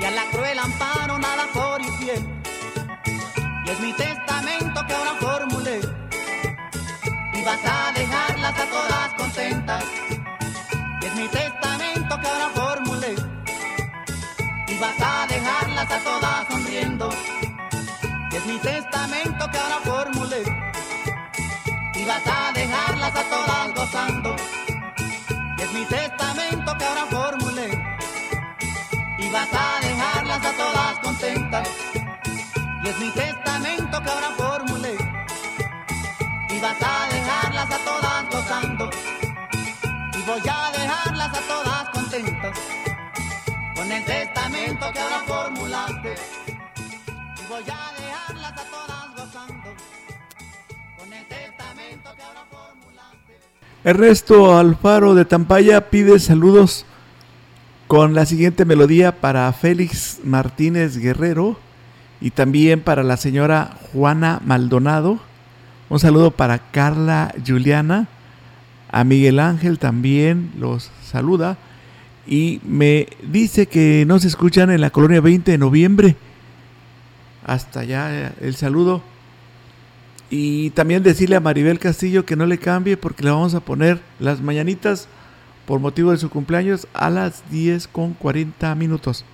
Y 0.00 0.04
a 0.04 0.10
la 0.10 0.24
cruel 0.30 0.58
amparo 0.58 1.18
nada 1.18 1.46
por 1.52 1.80
y 1.80 1.90
fiel. 1.98 2.42
Y 3.64 3.70
es 3.70 3.80
mi 3.80 3.92
testamento 3.92 4.86
que 4.86 4.92
ahora 4.92 5.14
formulé. 5.20 5.80
Y 7.34 7.42
vas 7.42 7.60
a 7.64 7.92
dejarlas 7.92 8.58
a 8.58 8.66
todas 8.66 9.14
contentas. 9.14 9.84
Y 11.00 11.06
es 11.06 11.14
mi 11.14 11.28
testamento 11.28 12.20
que 12.20 12.28
ahora 12.28 12.48
formulé. 12.54 13.14
Y 14.68 14.78
vas 14.78 15.00
a 15.00 15.26
dejarlas 15.26 15.90
a 15.90 15.98
todas 15.98 16.25
ahora 26.86 27.06
formulé. 27.06 27.68
Y 29.18 29.30
vas 29.30 29.48
a 29.52 29.80
dejarlas 29.80 30.44
a 30.44 30.52
todas 30.52 30.98
contentas. 31.00 31.68
Y 32.84 32.88
es 32.88 32.98
mi 32.98 33.10
testamento 33.10 34.02
que 34.02 34.10
ahora 34.10 34.30
formulé. 34.36 34.94
Y 36.50 36.58
vas 36.60 36.76
a 36.80 37.14
dejarlas 37.14 37.70
a 37.70 37.78
todas 37.78 38.30
gozando. 38.30 38.90
Y 40.18 40.22
voy 40.22 40.42
a 40.48 40.70
dejarlas 40.78 41.38
a 41.38 41.40
todas 41.52 41.88
contentas. 41.90 42.58
Con 43.74 43.92
el 43.92 44.04
testamento 44.04 44.92
que 44.92 45.00
ahora 45.00 45.20
formulaste. 45.26 46.14
Y 46.46 47.46
voy 47.48 47.64
a 47.70 47.95
Ernesto 53.86 54.58
Alfaro 54.58 55.14
de 55.14 55.24
Tampaya 55.24 55.90
pide 55.90 56.18
saludos 56.18 56.84
con 57.86 58.14
la 58.14 58.26
siguiente 58.26 58.64
melodía 58.64 59.20
para 59.20 59.52
Félix 59.52 60.18
Martínez 60.24 60.96
Guerrero 60.96 61.56
y 62.20 62.32
también 62.32 62.80
para 62.80 63.04
la 63.04 63.16
señora 63.16 63.78
Juana 63.92 64.40
Maldonado. 64.44 65.20
Un 65.88 66.00
saludo 66.00 66.32
para 66.32 66.58
Carla 66.72 67.32
Juliana. 67.46 68.08
A 68.90 69.04
Miguel 69.04 69.38
Ángel 69.38 69.78
también 69.78 70.50
los 70.58 70.90
saluda. 71.04 71.56
Y 72.26 72.60
me 72.64 73.06
dice 73.22 73.66
que 73.66 74.04
nos 74.04 74.24
escuchan 74.24 74.72
en 74.72 74.80
la 74.80 74.90
colonia 74.90 75.20
20 75.20 75.52
de 75.52 75.58
noviembre. 75.58 76.16
Hasta 77.44 77.80
allá 77.80 78.34
el 78.40 78.56
saludo. 78.56 79.00
Y 80.30 80.70
también 80.70 81.02
decirle 81.02 81.36
a 81.36 81.40
Maribel 81.40 81.78
Castillo 81.78 82.26
que 82.26 82.36
no 82.36 82.46
le 82.46 82.58
cambie 82.58 82.96
porque 82.96 83.22
le 83.22 83.30
vamos 83.30 83.54
a 83.54 83.60
poner 83.60 84.00
las 84.18 84.40
mañanitas 84.40 85.08
por 85.66 85.80
motivo 85.80 86.10
de 86.10 86.16
su 86.18 86.30
cumpleaños 86.30 86.86
a 86.94 87.10
las 87.10 87.48
10 87.50 87.88
con 87.88 88.14
40 88.14 88.74
minutos. 88.74 89.24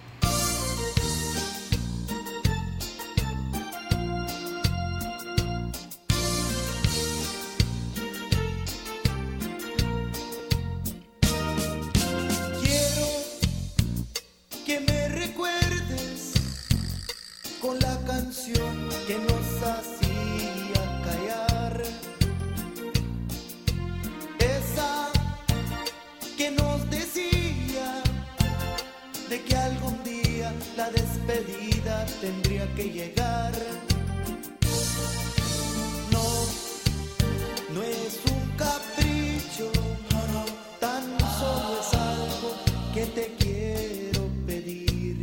La 30.82 30.90
despedida 30.90 32.06
tendría 32.20 32.66
que 32.74 32.84
llegar. 32.98 33.52
No, 36.14 36.26
no 37.74 37.82
es 37.82 38.12
un 38.34 38.42
capricho, 38.64 39.70
tan 40.80 41.04
solo 41.40 41.72
es 41.82 41.90
algo 42.14 42.50
que 42.94 43.04
te 43.16 43.26
quiero 43.38 44.22
pedir. 44.46 45.18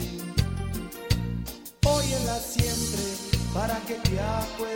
Óyela 1.84 2.38
siempre 2.40 3.04
para 3.54 3.78
que 3.88 3.96
te 3.96 4.18
acuerdes 4.18 4.69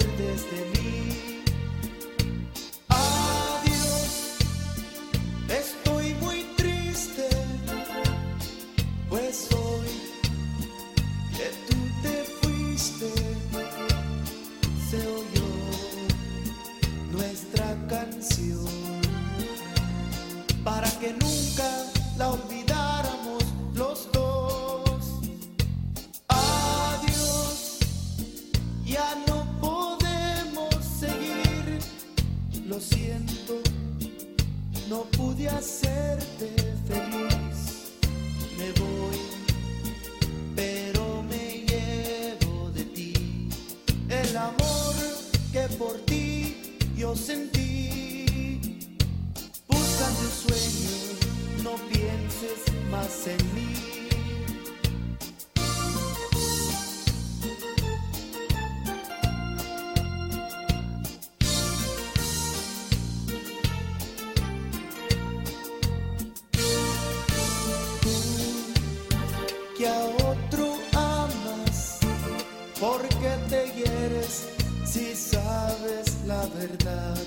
porque 72.84 73.32
te 73.50 73.72
hieres 73.78 74.46
si 74.84 75.16
sabes 75.16 76.18
la 76.28 76.46
verdad. 76.48 77.18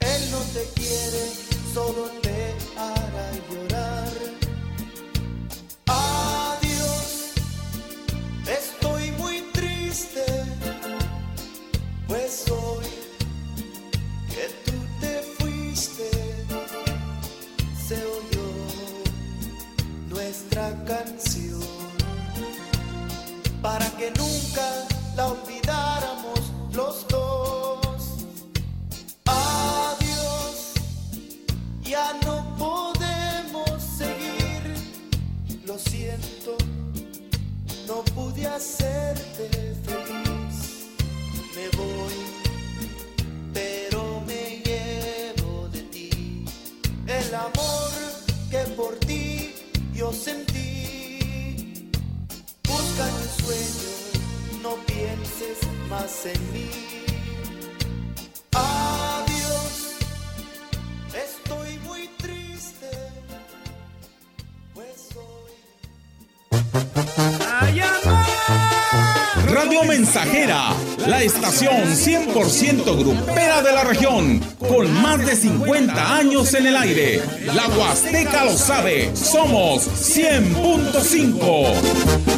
Él 0.00 0.30
no 0.30 0.40
te 0.54 0.64
quiere, 0.74 1.24
solo 1.72 2.04
te 2.20 2.54
hará 2.76 3.32
llorar. 3.48 3.67
Sueño, 53.48 53.88
no 54.62 54.76
pienses 54.84 55.58
más 55.88 56.26
en 56.26 56.52
mí. 56.52 56.68
Adiós, 58.52 59.96
estoy 61.14 61.78
muy 61.78 62.10
triste, 62.18 62.90
pues 64.74 65.08
soy. 65.14 65.54
Radio 69.46 69.84
Mensajera, 69.84 70.74
la 71.06 71.22
estación 71.22 71.94
100% 71.94 72.98
grupera 72.98 73.62
de 73.62 73.72
la 73.72 73.84
región, 73.84 74.40
con 74.58 74.92
más 75.02 75.24
de 75.24 75.34
50 75.34 76.16
años 76.16 76.52
en 76.54 76.66
el 76.66 76.76
aire. 76.76 77.22
La 77.54 77.66
Huasteca 77.68 78.44
lo 78.44 78.58
sabe, 78.58 79.16
somos 79.16 79.86
100.5. 79.86 82.37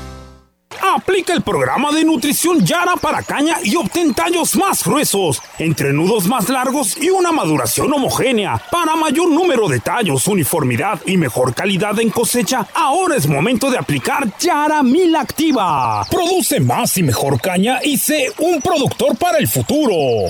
Aplica 0.93 1.33
el 1.33 1.41
programa 1.41 1.89
de 1.93 2.03
nutrición 2.03 2.65
Yara 2.65 2.97
para 2.97 3.23
caña 3.23 3.57
y 3.63 3.77
obtén 3.77 4.13
tallos 4.13 4.57
más 4.57 4.83
gruesos, 4.83 5.41
entrenudos 5.57 6.27
más 6.27 6.49
largos 6.49 6.97
y 6.97 7.09
una 7.09 7.31
maduración 7.31 7.93
homogénea. 7.93 8.61
Para 8.69 8.97
mayor 8.97 9.29
número 9.29 9.69
de 9.69 9.79
tallos, 9.79 10.27
uniformidad 10.27 10.99
y 11.05 11.15
mejor 11.15 11.53
calidad 11.53 11.97
en 12.01 12.09
cosecha, 12.09 12.67
ahora 12.73 13.15
es 13.15 13.25
momento 13.25 13.71
de 13.71 13.77
aplicar 13.77 14.37
Yara 14.37 14.83
Mil 14.83 15.15
Activa. 15.15 16.05
Produce 16.11 16.59
más 16.59 16.97
y 16.97 17.03
mejor 17.03 17.39
caña 17.39 17.79
y 17.81 17.97
sé 17.97 18.29
un 18.39 18.61
productor 18.61 19.17
para 19.17 19.37
el 19.37 19.47
futuro. 19.47 20.29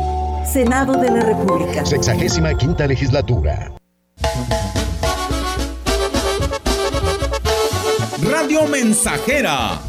Senado 0.45 0.93
de 0.93 1.11
la 1.11 1.21
República. 1.21 1.85
Sexagésima 1.85 2.55
quinta 2.55 2.87
legislatura. 2.87 3.71
Radio 8.21 8.67
Mensajera, 8.67 9.79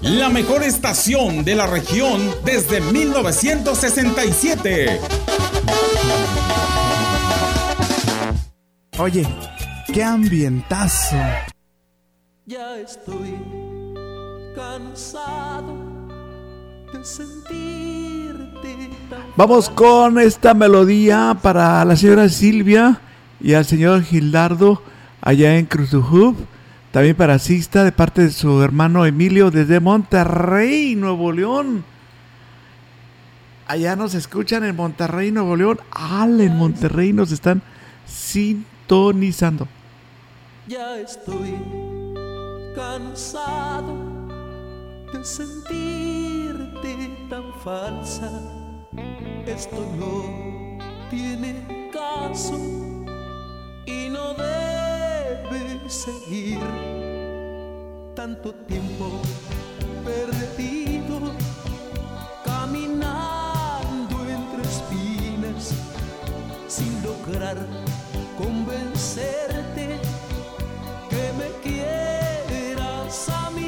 la 0.00 0.28
mejor 0.28 0.62
estación 0.62 1.44
de 1.44 1.54
la 1.54 1.66
región 1.66 2.34
desde 2.44 2.80
1967. 2.80 5.00
Oye, 8.98 9.26
qué 9.92 10.02
ambientazo. 10.02 11.16
Ya 12.46 12.78
estoy 12.78 13.36
cansado 14.54 15.74
de 16.92 17.04
sentirte 17.04 17.56
tan 17.56 18.05
Vamos 19.36 19.68
con 19.68 20.18
esta 20.18 20.54
melodía 20.54 21.36
para 21.42 21.84
la 21.84 21.94
señora 21.94 22.26
Silvia 22.30 23.02
y 23.38 23.52
al 23.52 23.66
señor 23.66 24.02
Gildardo 24.02 24.80
allá 25.20 25.58
en 25.58 25.66
Cruzujub. 25.66 26.34
También 26.90 27.14
para 27.14 27.38
Sista 27.38 27.84
de 27.84 27.92
parte 27.92 28.22
de 28.22 28.30
su 28.30 28.62
hermano 28.62 29.04
Emilio 29.04 29.50
desde 29.50 29.78
Monterrey, 29.78 30.96
Nuevo 30.96 31.32
León. 31.32 31.84
Allá 33.66 33.94
nos 33.94 34.14
escuchan 34.14 34.64
en 34.64 34.74
Monterrey, 34.74 35.30
Nuevo 35.30 35.54
León. 35.54 35.80
Al 35.90 36.40
en 36.40 36.56
Monterrey 36.56 37.12
nos 37.12 37.30
están 37.30 37.60
sintonizando. 38.06 39.68
Ya 40.66 40.96
estoy 40.96 41.56
cansado 42.74 43.94
de 45.12 45.22
sentirte 45.22 47.10
tan 47.28 47.52
falsa. 47.62 48.55
Esto 49.46 49.86
no 49.96 50.24
tiene 51.08 51.90
caso 51.92 52.58
y 53.86 54.08
no 54.08 54.34
debe 54.34 55.88
seguir 55.88 56.58
tanto 58.16 58.52
tiempo 58.66 59.22
perdido 60.04 61.32
caminando 62.44 64.16
entre 64.28 64.62
espinas 64.62 65.72
sin 66.66 67.00
lograr 67.04 67.56
convencerte 68.36 70.00
que 71.08 71.32
me 71.38 71.48
quieras 71.62 73.28
a 73.28 73.50
mí. 73.50 73.65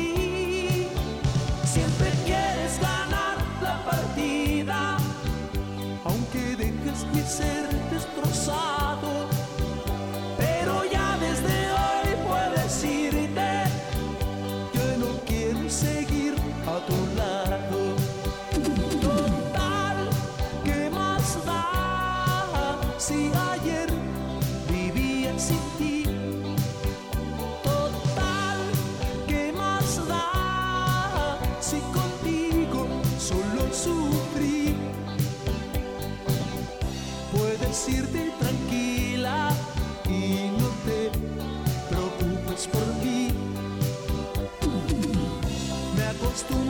Me 46.39 46.68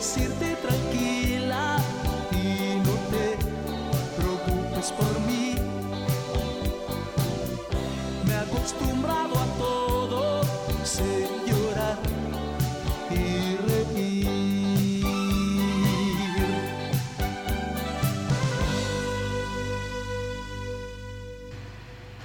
decirte 0.00 0.56
tranquila 0.62 1.76
y 2.32 2.78
no 2.86 2.94
te 3.12 3.36
preocupes 4.16 4.92
por 4.92 5.20
mí. 5.26 5.56
Me 8.24 8.32
he 8.32 8.36
acostumbrado 8.38 9.38
a 9.38 9.44
todo, 9.58 10.42
sé 10.84 11.28
llorar 11.46 11.98
y 13.10 13.58
reír. 13.68 14.26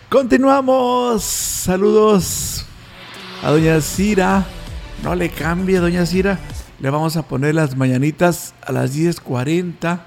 Continuamos, 0.09 1.23
saludos 1.25 2.65
a 3.43 3.51
doña 3.51 3.81
Cira. 3.81 4.45
No 5.03 5.13
le 5.13 5.29
cambie, 5.29 5.79
doña 5.79 6.05
Cira. 6.05 6.39
Le 6.79 6.89
vamos 6.89 7.17
a 7.17 7.27
poner 7.27 7.55
las 7.55 7.75
mañanitas 7.75 8.53
a 8.65 8.71
las 8.71 8.95
10.40. 8.95 10.01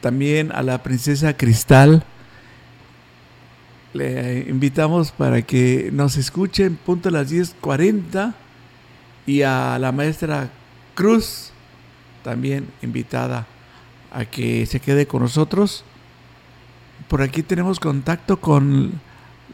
También 0.00 0.52
a 0.52 0.62
la 0.62 0.82
princesa 0.82 1.36
Cristal. 1.36 2.04
Le 3.92 4.46
invitamos 4.48 5.12
para 5.12 5.42
que 5.42 5.90
nos 5.92 6.16
escuchen 6.16 6.76
punto 6.76 7.08
a 7.08 7.12
las 7.12 7.30
10.40. 7.30 8.34
Y 9.26 9.42
a 9.42 9.78
la 9.78 9.92
maestra 9.92 10.50
Cruz, 10.94 11.52
también 12.24 12.68
invitada 12.82 13.46
a 14.12 14.24
que 14.24 14.66
se 14.66 14.80
quede 14.80 15.06
con 15.06 15.22
nosotros. 15.22 15.84
Por 17.08 17.22
aquí 17.22 17.42
tenemos 17.42 17.78
contacto 17.78 18.40
con 18.40 19.00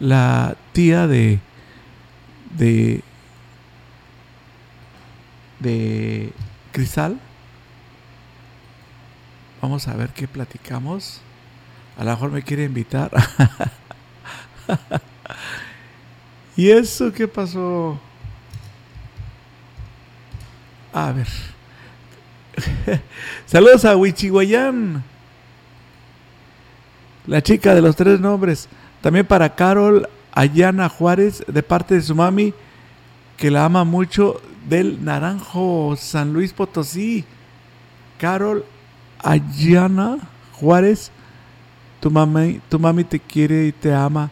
la 0.01 0.57
tía 0.73 1.07
de 1.07 1.41
de 2.57 3.03
de 5.59 6.33
Cristal. 6.73 7.19
Vamos 9.61 9.89
a 9.89 9.95
ver 9.95 10.11
qué 10.11 10.29
platicamos. 10.29 11.21
A 11.97 12.05
lo 12.05 12.11
mejor 12.11 12.31
me 12.31 12.43
quiere 12.43 12.65
invitar. 12.65 13.11
¿Y 16.57 16.71
eso 16.71 17.13
qué 17.13 17.27
pasó? 17.27 17.99
A 20.93 21.13
ver. 21.13 21.29
Saludos 23.47 23.85
a 23.85 23.97
Wichihuayán. 23.97 25.03
La 27.27 27.43
chica 27.43 27.75
de 27.75 27.83
los 27.83 27.97
tres 27.97 28.21
nombres. 28.21 28.69
También 29.01 29.27
para 29.27 29.55
Carol 29.55 30.09
Ayana 30.33 30.89
Juárez, 30.89 31.45
de 31.47 31.63
parte 31.63 31.95
de 31.95 32.03
su 32.03 32.15
mami, 32.15 32.55
que 33.37 33.51
la 33.51 33.65
ama 33.65 33.85
mucho, 33.85 34.41
del 34.69 35.05
Naranjo, 35.05 35.97
San 35.97 36.33
Luis 36.33 36.53
Potosí. 36.53 37.25
Carol 38.19 38.65
Ayana 39.21 40.19
Juárez, 40.55 41.11
tu 42.01 42.11
mami, 42.11 42.61
tu 42.69 42.79
mami 42.79 43.05
te 43.05 43.21
quiere 43.21 43.67
y 43.67 43.73
te 43.73 43.95
ama. 43.95 44.31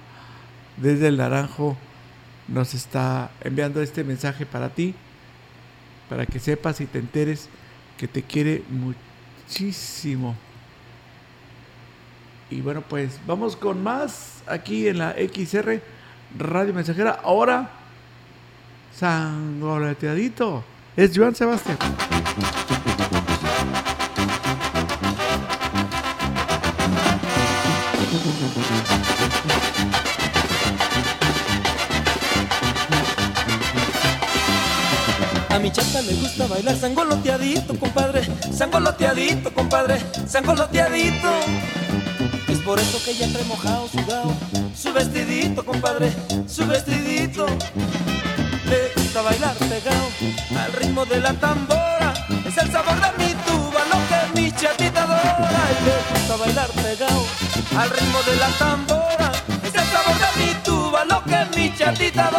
Desde 0.77 1.09
el 1.09 1.17
Naranjo 1.17 1.77
nos 2.49 2.75
está 2.75 3.31
enviando 3.43 3.81
este 3.81 4.05
mensaje 4.05 4.45
para 4.45 4.71
ti, 4.71 4.95
para 6.09 6.27
que 6.27 6.39
sepas 6.39 6.81
y 6.81 6.87
te 6.87 6.99
enteres 6.99 7.49
que 7.97 8.09
te 8.09 8.23
quiere 8.23 8.63
muchísimo. 8.69 10.37
Y 12.51 12.61
bueno, 12.61 12.83
pues 12.83 13.19
vamos 13.27 13.57
con 13.57 13.83
más 13.83 14.43
aquí 14.47 14.87
en 14.87 14.99
la 14.99 15.15
XR 15.15 15.81
Radio 16.39 16.75
Mensajera. 16.75 17.21
Ahora, 17.25 17.71
sangoleteadito. 18.99 20.65
Es 20.97 21.13
Joan 21.15 21.35
Sebastián. 21.35 21.77
A 35.51 35.59
mi 35.59 35.71
chata 35.71 36.01
le 36.03 36.15
gusta 36.15 36.47
bailar 36.47 36.77
sangoloteadito, 36.77 37.79
compadre, 37.79 38.23
sangoloteadito, 38.53 39.53
compadre, 39.53 40.01
sangoloteadito. 40.27 41.31
Es 42.49 42.59
por 42.61 42.79
eso 42.79 43.03
que 43.05 43.11
ella 43.11 43.31
trae 43.33 43.45
mojado, 43.45 43.89
sudado, 43.89 44.33
su 44.75 44.93
vestidito, 44.93 45.65
compadre, 45.65 46.11
su 46.47 46.67
vestidito. 46.67 47.47
Le 48.69 48.93
gusta 48.97 49.23
bailar 49.23 49.57
pegado 49.57 50.09
al 50.59 50.73
ritmo 50.73 51.05
de 51.07 51.21
la 51.21 51.33
tambora. 51.35 52.13
Es 52.47 52.57
el 52.59 52.71
sabor 52.71 52.97
de 53.01 53.25
mi 53.25 53.33
tuba, 53.47 53.81
lo 53.93 53.99
que 54.09 54.41
mi 54.41 54.53
chatita 54.53 55.03
adora. 55.03 55.63
Y 55.73 55.85
le 55.85 56.19
gusta 56.19 56.37
bailar 56.37 56.71
pegado 56.71 57.25
al 57.79 57.91
ritmo 57.91 58.19
de 58.23 58.37
la 58.37 58.49
tambora. 58.59 59.33
Es 59.63 59.75
el 59.75 59.87
sabor 59.95 60.17
de 60.25 60.45
mi 60.45 60.55
tuba, 60.65 61.05
lo 61.05 61.23
que 61.25 61.57
mi 61.57 61.77
chatita. 61.77 62.31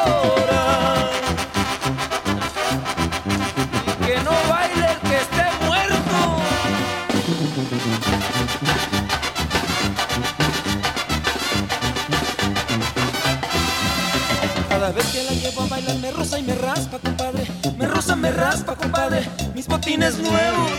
Rosa 16.18 16.40
y 16.40 16.44
me 16.44 16.56
raspa, 16.56 16.98
compadre. 16.98 17.46
Me 17.78 17.88
rosa, 17.88 18.16
me 18.16 18.32
raspa, 18.32 18.76
compadre. 18.76 19.22
Mis 19.54 19.68
botines 19.68 20.18
nuevos. 20.18 20.72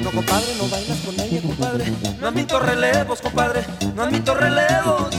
No, 0.00 0.10
compadre, 0.10 0.54
no 0.58 0.68
bailas 0.68 0.98
con 0.98 1.18
ella, 1.18 1.40
compadre. 1.40 1.92
No 2.20 2.28
admito 2.28 2.60
relevos, 2.60 3.20
compadre. 3.22 3.64
No 3.94 4.02
admito 4.02 4.34
relevos. 4.34 5.14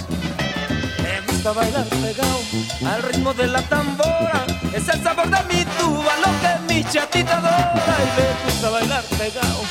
Me 1.02 1.22
gusta 1.28 1.54
bailar 1.54 1.86
pegado 1.86 2.40
al 2.86 3.04
ritmo 3.04 3.34
de 3.34 3.48
la 3.48 3.62
tambora. 3.64 4.46
Es 4.74 4.88
el 4.90 5.02
sabor 5.02 5.28
de 5.30 5.56
mi 5.56 5.66
tuba, 5.80 6.14
lo 6.24 6.32
que 6.42 6.74
mi 6.74 6.84
chatita 6.84 7.38
adora. 7.38 7.98
Y 8.06 8.22
me 8.22 8.52
gusta 8.52 8.70
bailar 8.70 9.04
pegado 9.18 9.62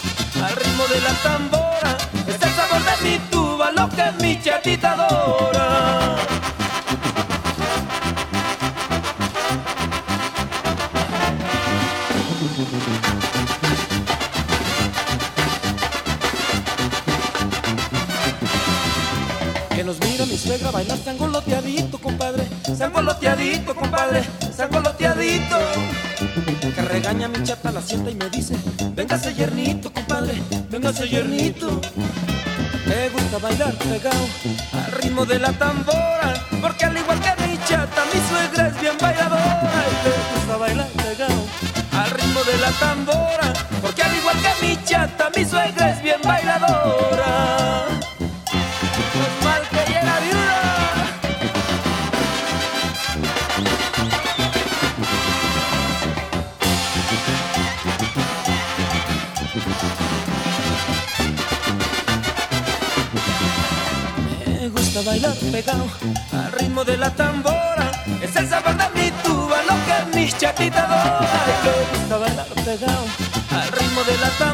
al 0.44 0.56
ritmo 0.56 0.84
de 0.88 1.00
la 1.00 1.14
tambora. 1.22 1.63
Sangoloteadito, 22.84 23.74
compadre. 23.74 24.22
Sangoloteadito. 24.54 25.56
Que 26.74 26.82
regaña 26.82 27.28
mi 27.28 27.42
chata, 27.42 27.72
la 27.72 27.80
sienta 27.80 28.10
y 28.10 28.14
me 28.14 28.28
dice: 28.28 28.56
Véngase 28.94 29.32
yernito, 29.32 29.90
compadre. 29.90 30.34
Véngase 30.68 31.08
yernito. 31.08 31.80
Me 32.84 33.08
gusta 33.08 33.38
bailar 33.38 33.72
pegado 33.72 34.28
al 34.74 34.92
ritmo 35.00 35.24
de 35.24 35.38
la 35.38 35.52
tambora. 35.54 36.34
Porque 36.60 36.84
al 36.84 36.98
igual 36.98 37.18
que 37.20 37.48
mi 37.48 37.58
chata, 37.64 38.04
mi 38.12 38.20
suegra 38.28 38.68
es 38.68 38.78
bien 38.78 38.98
bailadora. 39.00 39.84
Y 39.88 39.94
me 40.04 40.36
gusta 40.36 40.56
bailar 40.58 40.88
pegado 40.88 41.40
al 41.90 42.10
ritmo 42.10 42.44
de 42.44 42.58
la 42.58 42.70
tambora. 42.72 43.63
Bailar 65.24 65.52
pegado 65.52 65.86
al 66.32 66.52
ritmo 66.52 66.84
de 66.84 66.96
la 66.96 67.10
tambora. 67.10 67.90
Es 68.22 68.36
el 68.36 68.48
sabor 68.48 68.76
de 68.76 69.00
mi 69.00 69.10
tuba, 69.22 69.56
lo 69.62 69.74
que 69.84 70.18
mis 70.18 70.36
chatitas 70.36 70.84
adora. 70.84 71.28
Y 71.62 71.66
me 71.66 71.98
gusta 71.98 72.16
bailar 72.18 72.46
pegado 72.64 73.04
al 73.50 73.72
ritmo 73.72 74.04
de 74.04 74.18
la 74.18 74.28
tambora. 74.38 74.53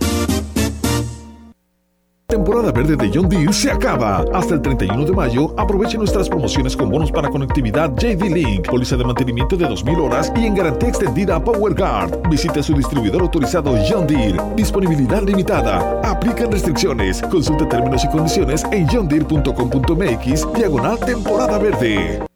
Temporada 2.51 2.73
verde 2.73 2.97
de 2.97 3.09
John 3.13 3.29
Deere 3.29 3.53
se 3.53 3.71
acaba. 3.71 4.25
Hasta 4.33 4.55
el 4.55 4.61
31 4.61 5.05
de 5.05 5.13
mayo, 5.13 5.53
aproveche 5.57 5.97
nuestras 5.97 6.27
promociones 6.27 6.75
con 6.75 6.89
bonos 6.89 7.09
para 7.09 7.29
conectividad 7.29 7.95
JD 7.95 8.23
Link, 8.23 8.67
póliza 8.69 8.97
de 8.97 9.05
mantenimiento 9.05 9.55
de 9.55 9.67
2.000 9.67 10.01
horas 10.01 10.33
y 10.35 10.47
en 10.47 10.55
garantía 10.55 10.89
extendida 10.89 11.41
PowerGuard. 11.41 12.29
Visite 12.29 12.61
su 12.61 12.73
distribuidor 12.73 13.21
autorizado 13.21 13.73
John 13.89 14.05
Deere. 14.05 14.37
Disponibilidad 14.57 15.23
limitada. 15.23 16.01
Aplican 16.03 16.51
restricciones. 16.51 17.21
Consulte 17.21 17.67
términos 17.67 18.03
y 18.03 18.09
condiciones 18.09 18.65
en 18.73 18.85
johndeere.com.mx 18.85 20.53
diagonal 20.53 20.99
temporada 20.99 21.57
verde. 21.57 22.30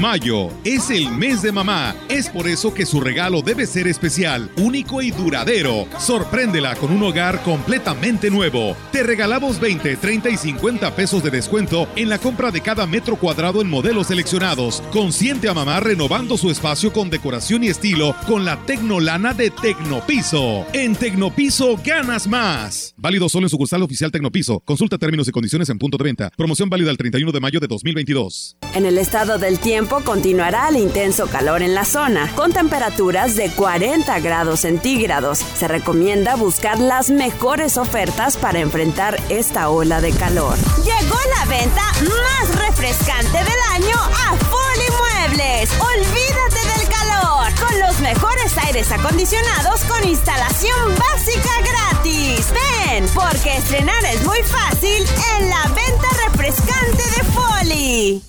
Mayo 0.00 0.48
es 0.64 0.88
el 0.88 1.10
mes 1.10 1.42
de 1.42 1.52
mamá. 1.52 1.94
Es 2.08 2.30
por 2.30 2.48
eso 2.48 2.72
que 2.72 2.86
su 2.86 3.02
regalo 3.02 3.42
debe 3.42 3.66
ser 3.66 3.86
especial, 3.86 4.50
único 4.56 5.02
y 5.02 5.10
duradero. 5.10 5.86
Sorpréndela 5.98 6.74
con 6.76 6.90
un 6.90 7.02
hogar 7.02 7.42
completamente 7.42 8.30
nuevo. 8.30 8.74
Te 8.92 9.02
regalamos 9.02 9.60
20, 9.60 9.96
30 9.96 10.30
y 10.30 10.36
50 10.38 10.96
pesos 10.96 11.22
de 11.22 11.30
descuento 11.30 11.86
en 11.96 12.08
la 12.08 12.18
compra 12.18 12.50
de 12.50 12.62
cada 12.62 12.86
metro 12.86 13.16
cuadrado 13.16 13.60
en 13.60 13.68
modelos 13.68 14.06
seleccionados. 14.06 14.82
Consiente 14.90 15.50
a 15.50 15.54
mamá 15.54 15.80
renovando 15.80 16.38
su 16.38 16.50
espacio 16.50 16.94
con 16.94 17.10
decoración 17.10 17.62
y 17.62 17.68
estilo 17.68 18.16
con 18.26 18.46
la 18.46 18.56
Tecnolana 18.64 19.34
de 19.34 19.50
Tecnopiso. 19.50 20.64
En 20.72 20.96
Tecnopiso 20.96 21.78
ganas 21.84 22.26
más. 22.26 22.94
Válido 22.96 23.28
solo 23.28 23.44
en 23.44 23.50
sucursal 23.50 23.82
oficial 23.82 24.10
Tecnopiso. 24.10 24.60
Consulta 24.60 24.96
términos 24.96 25.28
y 25.28 25.30
condiciones 25.30 25.68
en 25.68 25.78
punto 25.78 25.98
de 25.98 26.04
venta. 26.04 26.30
Promoción 26.38 26.70
válida 26.70 26.90
el 26.90 26.96
31 26.96 27.30
de 27.32 27.40
mayo 27.40 27.60
de 27.60 27.66
2022. 27.66 28.56
En 28.74 28.86
el 28.86 28.96
estado 28.96 29.36
del 29.36 29.58
tiempo 29.58 29.89
continuará 29.98 30.68
el 30.68 30.76
intenso 30.76 31.26
calor 31.26 31.62
en 31.62 31.74
la 31.74 31.84
zona, 31.84 32.30
con 32.36 32.52
temperaturas 32.52 33.34
de 33.34 33.50
40 33.50 34.20
grados 34.20 34.60
centígrados. 34.60 35.38
Se 35.38 35.66
recomienda 35.66 36.36
buscar 36.36 36.78
las 36.78 37.10
mejores 37.10 37.76
ofertas 37.76 38.36
para 38.36 38.60
enfrentar 38.60 39.20
esta 39.28 39.68
ola 39.68 40.00
de 40.00 40.12
calor. 40.12 40.56
Llegó 40.84 41.18
la 41.36 41.44
venta 41.46 41.82
más 42.02 42.68
refrescante 42.68 43.38
del 43.38 43.60
año 43.74 43.96
a 43.96 44.36
Foli 44.36 45.26
Muebles. 45.26 45.70
Olvídate 45.80 46.78
del 46.78 46.88
calor 46.88 47.52
con 47.58 47.80
los 47.80 47.98
mejores 48.00 48.56
aires 48.64 48.90
acondicionados 48.92 49.80
con 49.84 50.08
instalación 50.08 50.94
básica 50.96 51.50
gratis. 51.64 52.46
Ven, 52.52 53.06
porque 53.14 53.56
estrenar 53.56 54.04
es 54.04 54.22
muy 54.24 54.42
fácil 54.44 55.04
en 55.38 55.50
la 55.50 55.62
venta 55.68 56.08
refrescante 56.28 57.02
de 57.02 57.24
Foli. 57.32 58.22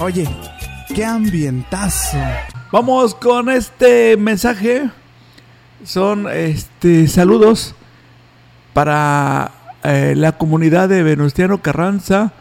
Oye, 0.00 0.28
qué 0.94 1.04
ambientazo. 1.04 2.18
Vamos 2.70 3.16
con 3.16 3.48
este 3.48 4.16
mensaje. 4.16 4.88
Son 5.84 6.28
este 6.32 7.08
saludos 7.08 7.74
para 8.74 9.50
eh, 9.82 10.14
la 10.16 10.38
comunidad 10.38 10.88
de 10.88 11.02
Venustiano 11.02 11.60
Carranza, 11.62 12.32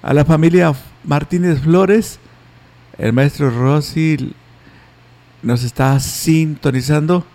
a 0.00 0.14
la 0.14 0.24
familia 0.24 0.72
Martínez 1.04 1.60
Flores. 1.60 2.18
El 2.96 3.12
maestro 3.12 3.50
Rossi 3.50 4.34
nos 5.42 5.64
está 5.64 6.00
sintonizando. 6.00 7.26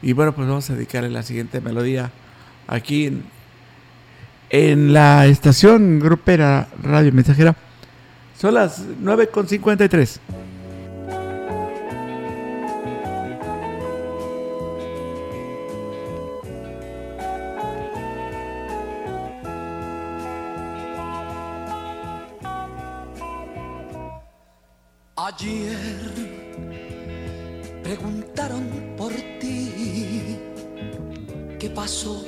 Y 0.00 0.14
bueno, 0.14 0.34
pues 0.34 0.48
vamos 0.48 0.70
a 0.70 0.74
dedicarle 0.74 1.10
la 1.10 1.22
siguiente 1.22 1.60
melodía 1.60 2.12
aquí 2.66 3.08
en, 3.08 3.24
en 4.48 4.94
la 4.94 5.26
estación 5.26 5.98
grupera 5.98 6.68
Radio 6.82 7.12
Mensajera. 7.12 7.56
Son 8.38 8.52
las 8.52 8.86
9.53. 8.86 10.20
Ayer 25.16 25.78
preguntaron 27.82 28.94
por 28.98 29.12
ti. 29.40 30.38
¿Qué 31.58 31.70
pasó? 31.74 32.22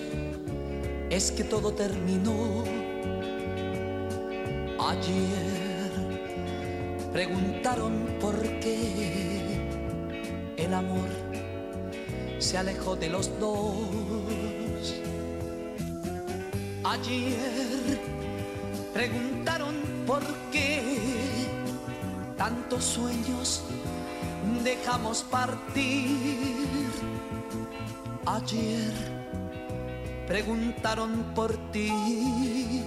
Es 1.10 1.30
que 1.30 1.44
todo 1.44 1.74
terminó. 1.74 2.64
Ayer 4.80 5.67
preguntaron 7.12 8.16
por 8.20 8.36
qué 8.60 9.58
el 10.56 10.74
amor 10.74 11.08
se 12.38 12.58
alejó 12.58 12.96
de 12.96 13.08
los 13.08 13.38
dos. 13.40 14.94
Ayer 16.84 17.98
preguntaron 18.92 19.74
por 20.06 20.22
qué 20.50 20.82
tantos 22.36 22.84
sueños 22.84 23.64
dejamos 24.64 25.22
partir. 25.24 26.88
Ayer 28.26 28.92
preguntaron 30.26 31.32
por 31.34 31.56
ti, 31.72 32.84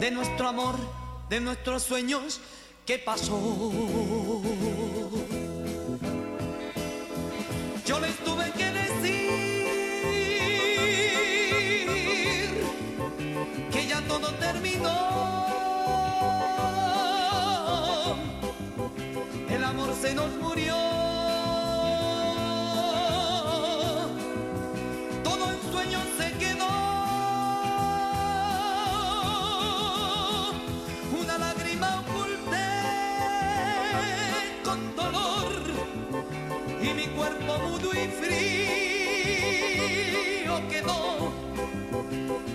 de 0.00 0.10
nuestro 0.10 0.48
amor, 0.48 0.74
de 1.28 1.40
nuestros 1.40 1.84
sueños, 1.84 2.40
¿qué 2.86 2.98
pasó? 2.98 3.38
Yo 7.86 8.00
les 8.00 8.16
tuve 8.18 8.50
que 8.52 8.70
decir 8.70 9.30
que 13.70 13.86
ya 13.86 14.00
todo 14.08 14.32
terminó. 14.34 15.01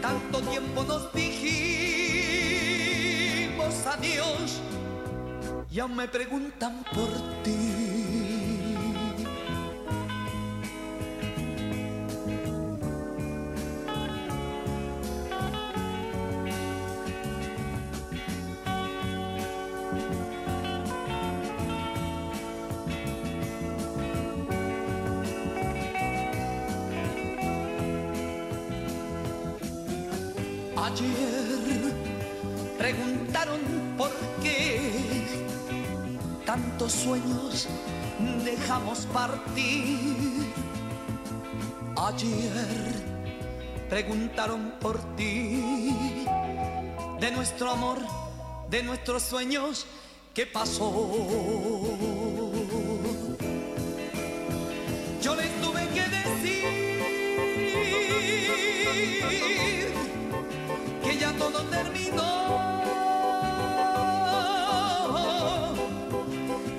Tanto 0.08 0.40
tiempo 0.50 0.84
nos 0.84 1.12
dijimos 1.12 1.76
adiós 3.86 4.62
y 5.70 5.82
aún 5.82 5.98
me 5.98 6.08
preguntan 6.08 6.82
por 6.94 7.10
ti. 7.44 8.07
Dejamos 38.78 39.08
partir. 39.08 40.54
Ayer 41.96 42.94
preguntaron 43.90 44.74
por 44.80 45.00
ti, 45.16 46.26
de 47.20 47.32
nuestro 47.32 47.72
amor, 47.72 47.98
de 48.70 48.84
nuestros 48.84 49.24
sueños, 49.24 49.88
¿qué 50.36 50.46
pasó? 50.46 50.92
Yo 55.24 55.36
les 55.36 55.62
tuve 55.62 55.88
que 55.96 56.04
decir 56.18 56.64
que 61.04 61.18
ya 61.18 61.34
todo 61.34 61.64
terminó. 61.64 62.72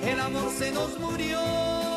El 0.01 0.19
amor 0.21 0.49
se 0.57 0.71
nos 0.71 0.97
murió. 0.97 1.88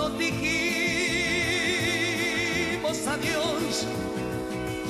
Cuando 0.00 0.18
dijimos 0.18 0.40
adiós, 3.06 3.86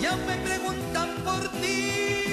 ya 0.01 0.15
me 0.15 0.37
preguntan 0.37 1.17
por 1.25 1.49
ti. 1.61 2.30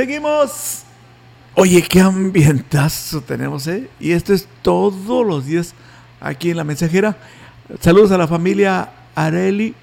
Seguimos. 0.00 0.84
Oye, 1.54 1.82
qué 1.82 2.00
ambientazo 2.00 3.20
tenemos, 3.20 3.66
¿eh? 3.66 3.90
Y 4.00 4.12
esto 4.12 4.32
es 4.32 4.48
todos 4.62 5.26
los 5.26 5.44
días 5.44 5.74
aquí 6.22 6.50
en 6.50 6.56
La 6.56 6.64
Mensajera. 6.64 7.18
Saludos 7.80 8.10
a 8.10 8.16
la 8.16 8.26
familia 8.26 8.90
Areli, 9.14 9.74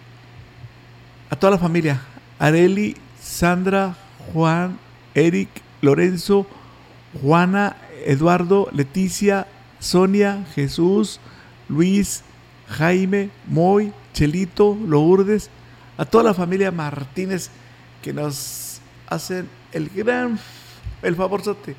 a 1.30 1.36
toda 1.36 1.52
la 1.52 1.60
familia. 1.60 2.02
Areli, 2.40 2.98
Sandra, 3.22 3.96
Juan, 4.34 4.80
Eric, 5.14 5.50
Lorenzo, 5.82 6.48
Juana, 7.22 7.76
Eduardo, 8.04 8.70
Leticia, 8.74 9.46
Sonia, 9.78 10.48
Jesús, 10.56 11.20
Luis, 11.70 12.24
Jaime, 12.70 13.30
Moy, 13.46 13.94
Chelito, 14.14 14.76
Lourdes, 14.84 15.52
a 15.96 16.06
toda 16.06 16.24
la 16.24 16.34
familia 16.34 16.72
Martínez 16.72 17.52
que 18.02 18.14
nos 18.14 18.82
hacen 19.08 19.48
el 19.72 19.90
gran, 19.90 20.40
el 21.02 21.16
favorzote 21.16 21.76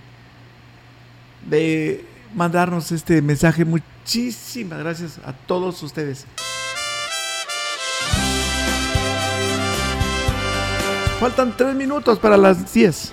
de 1.49 2.05
mandarnos 2.35 2.93
este 2.93 3.23
mensaje. 3.23 3.65
Muchísimas 3.65 4.79
gracias 4.79 5.19
a 5.25 5.33
todos 5.33 5.83
ustedes. 5.83 6.27
Faltan 11.21 11.57
tres 11.57 11.75
minutos 11.75 12.19
para 12.19 12.37
las 12.37 12.73
10. 12.73 13.13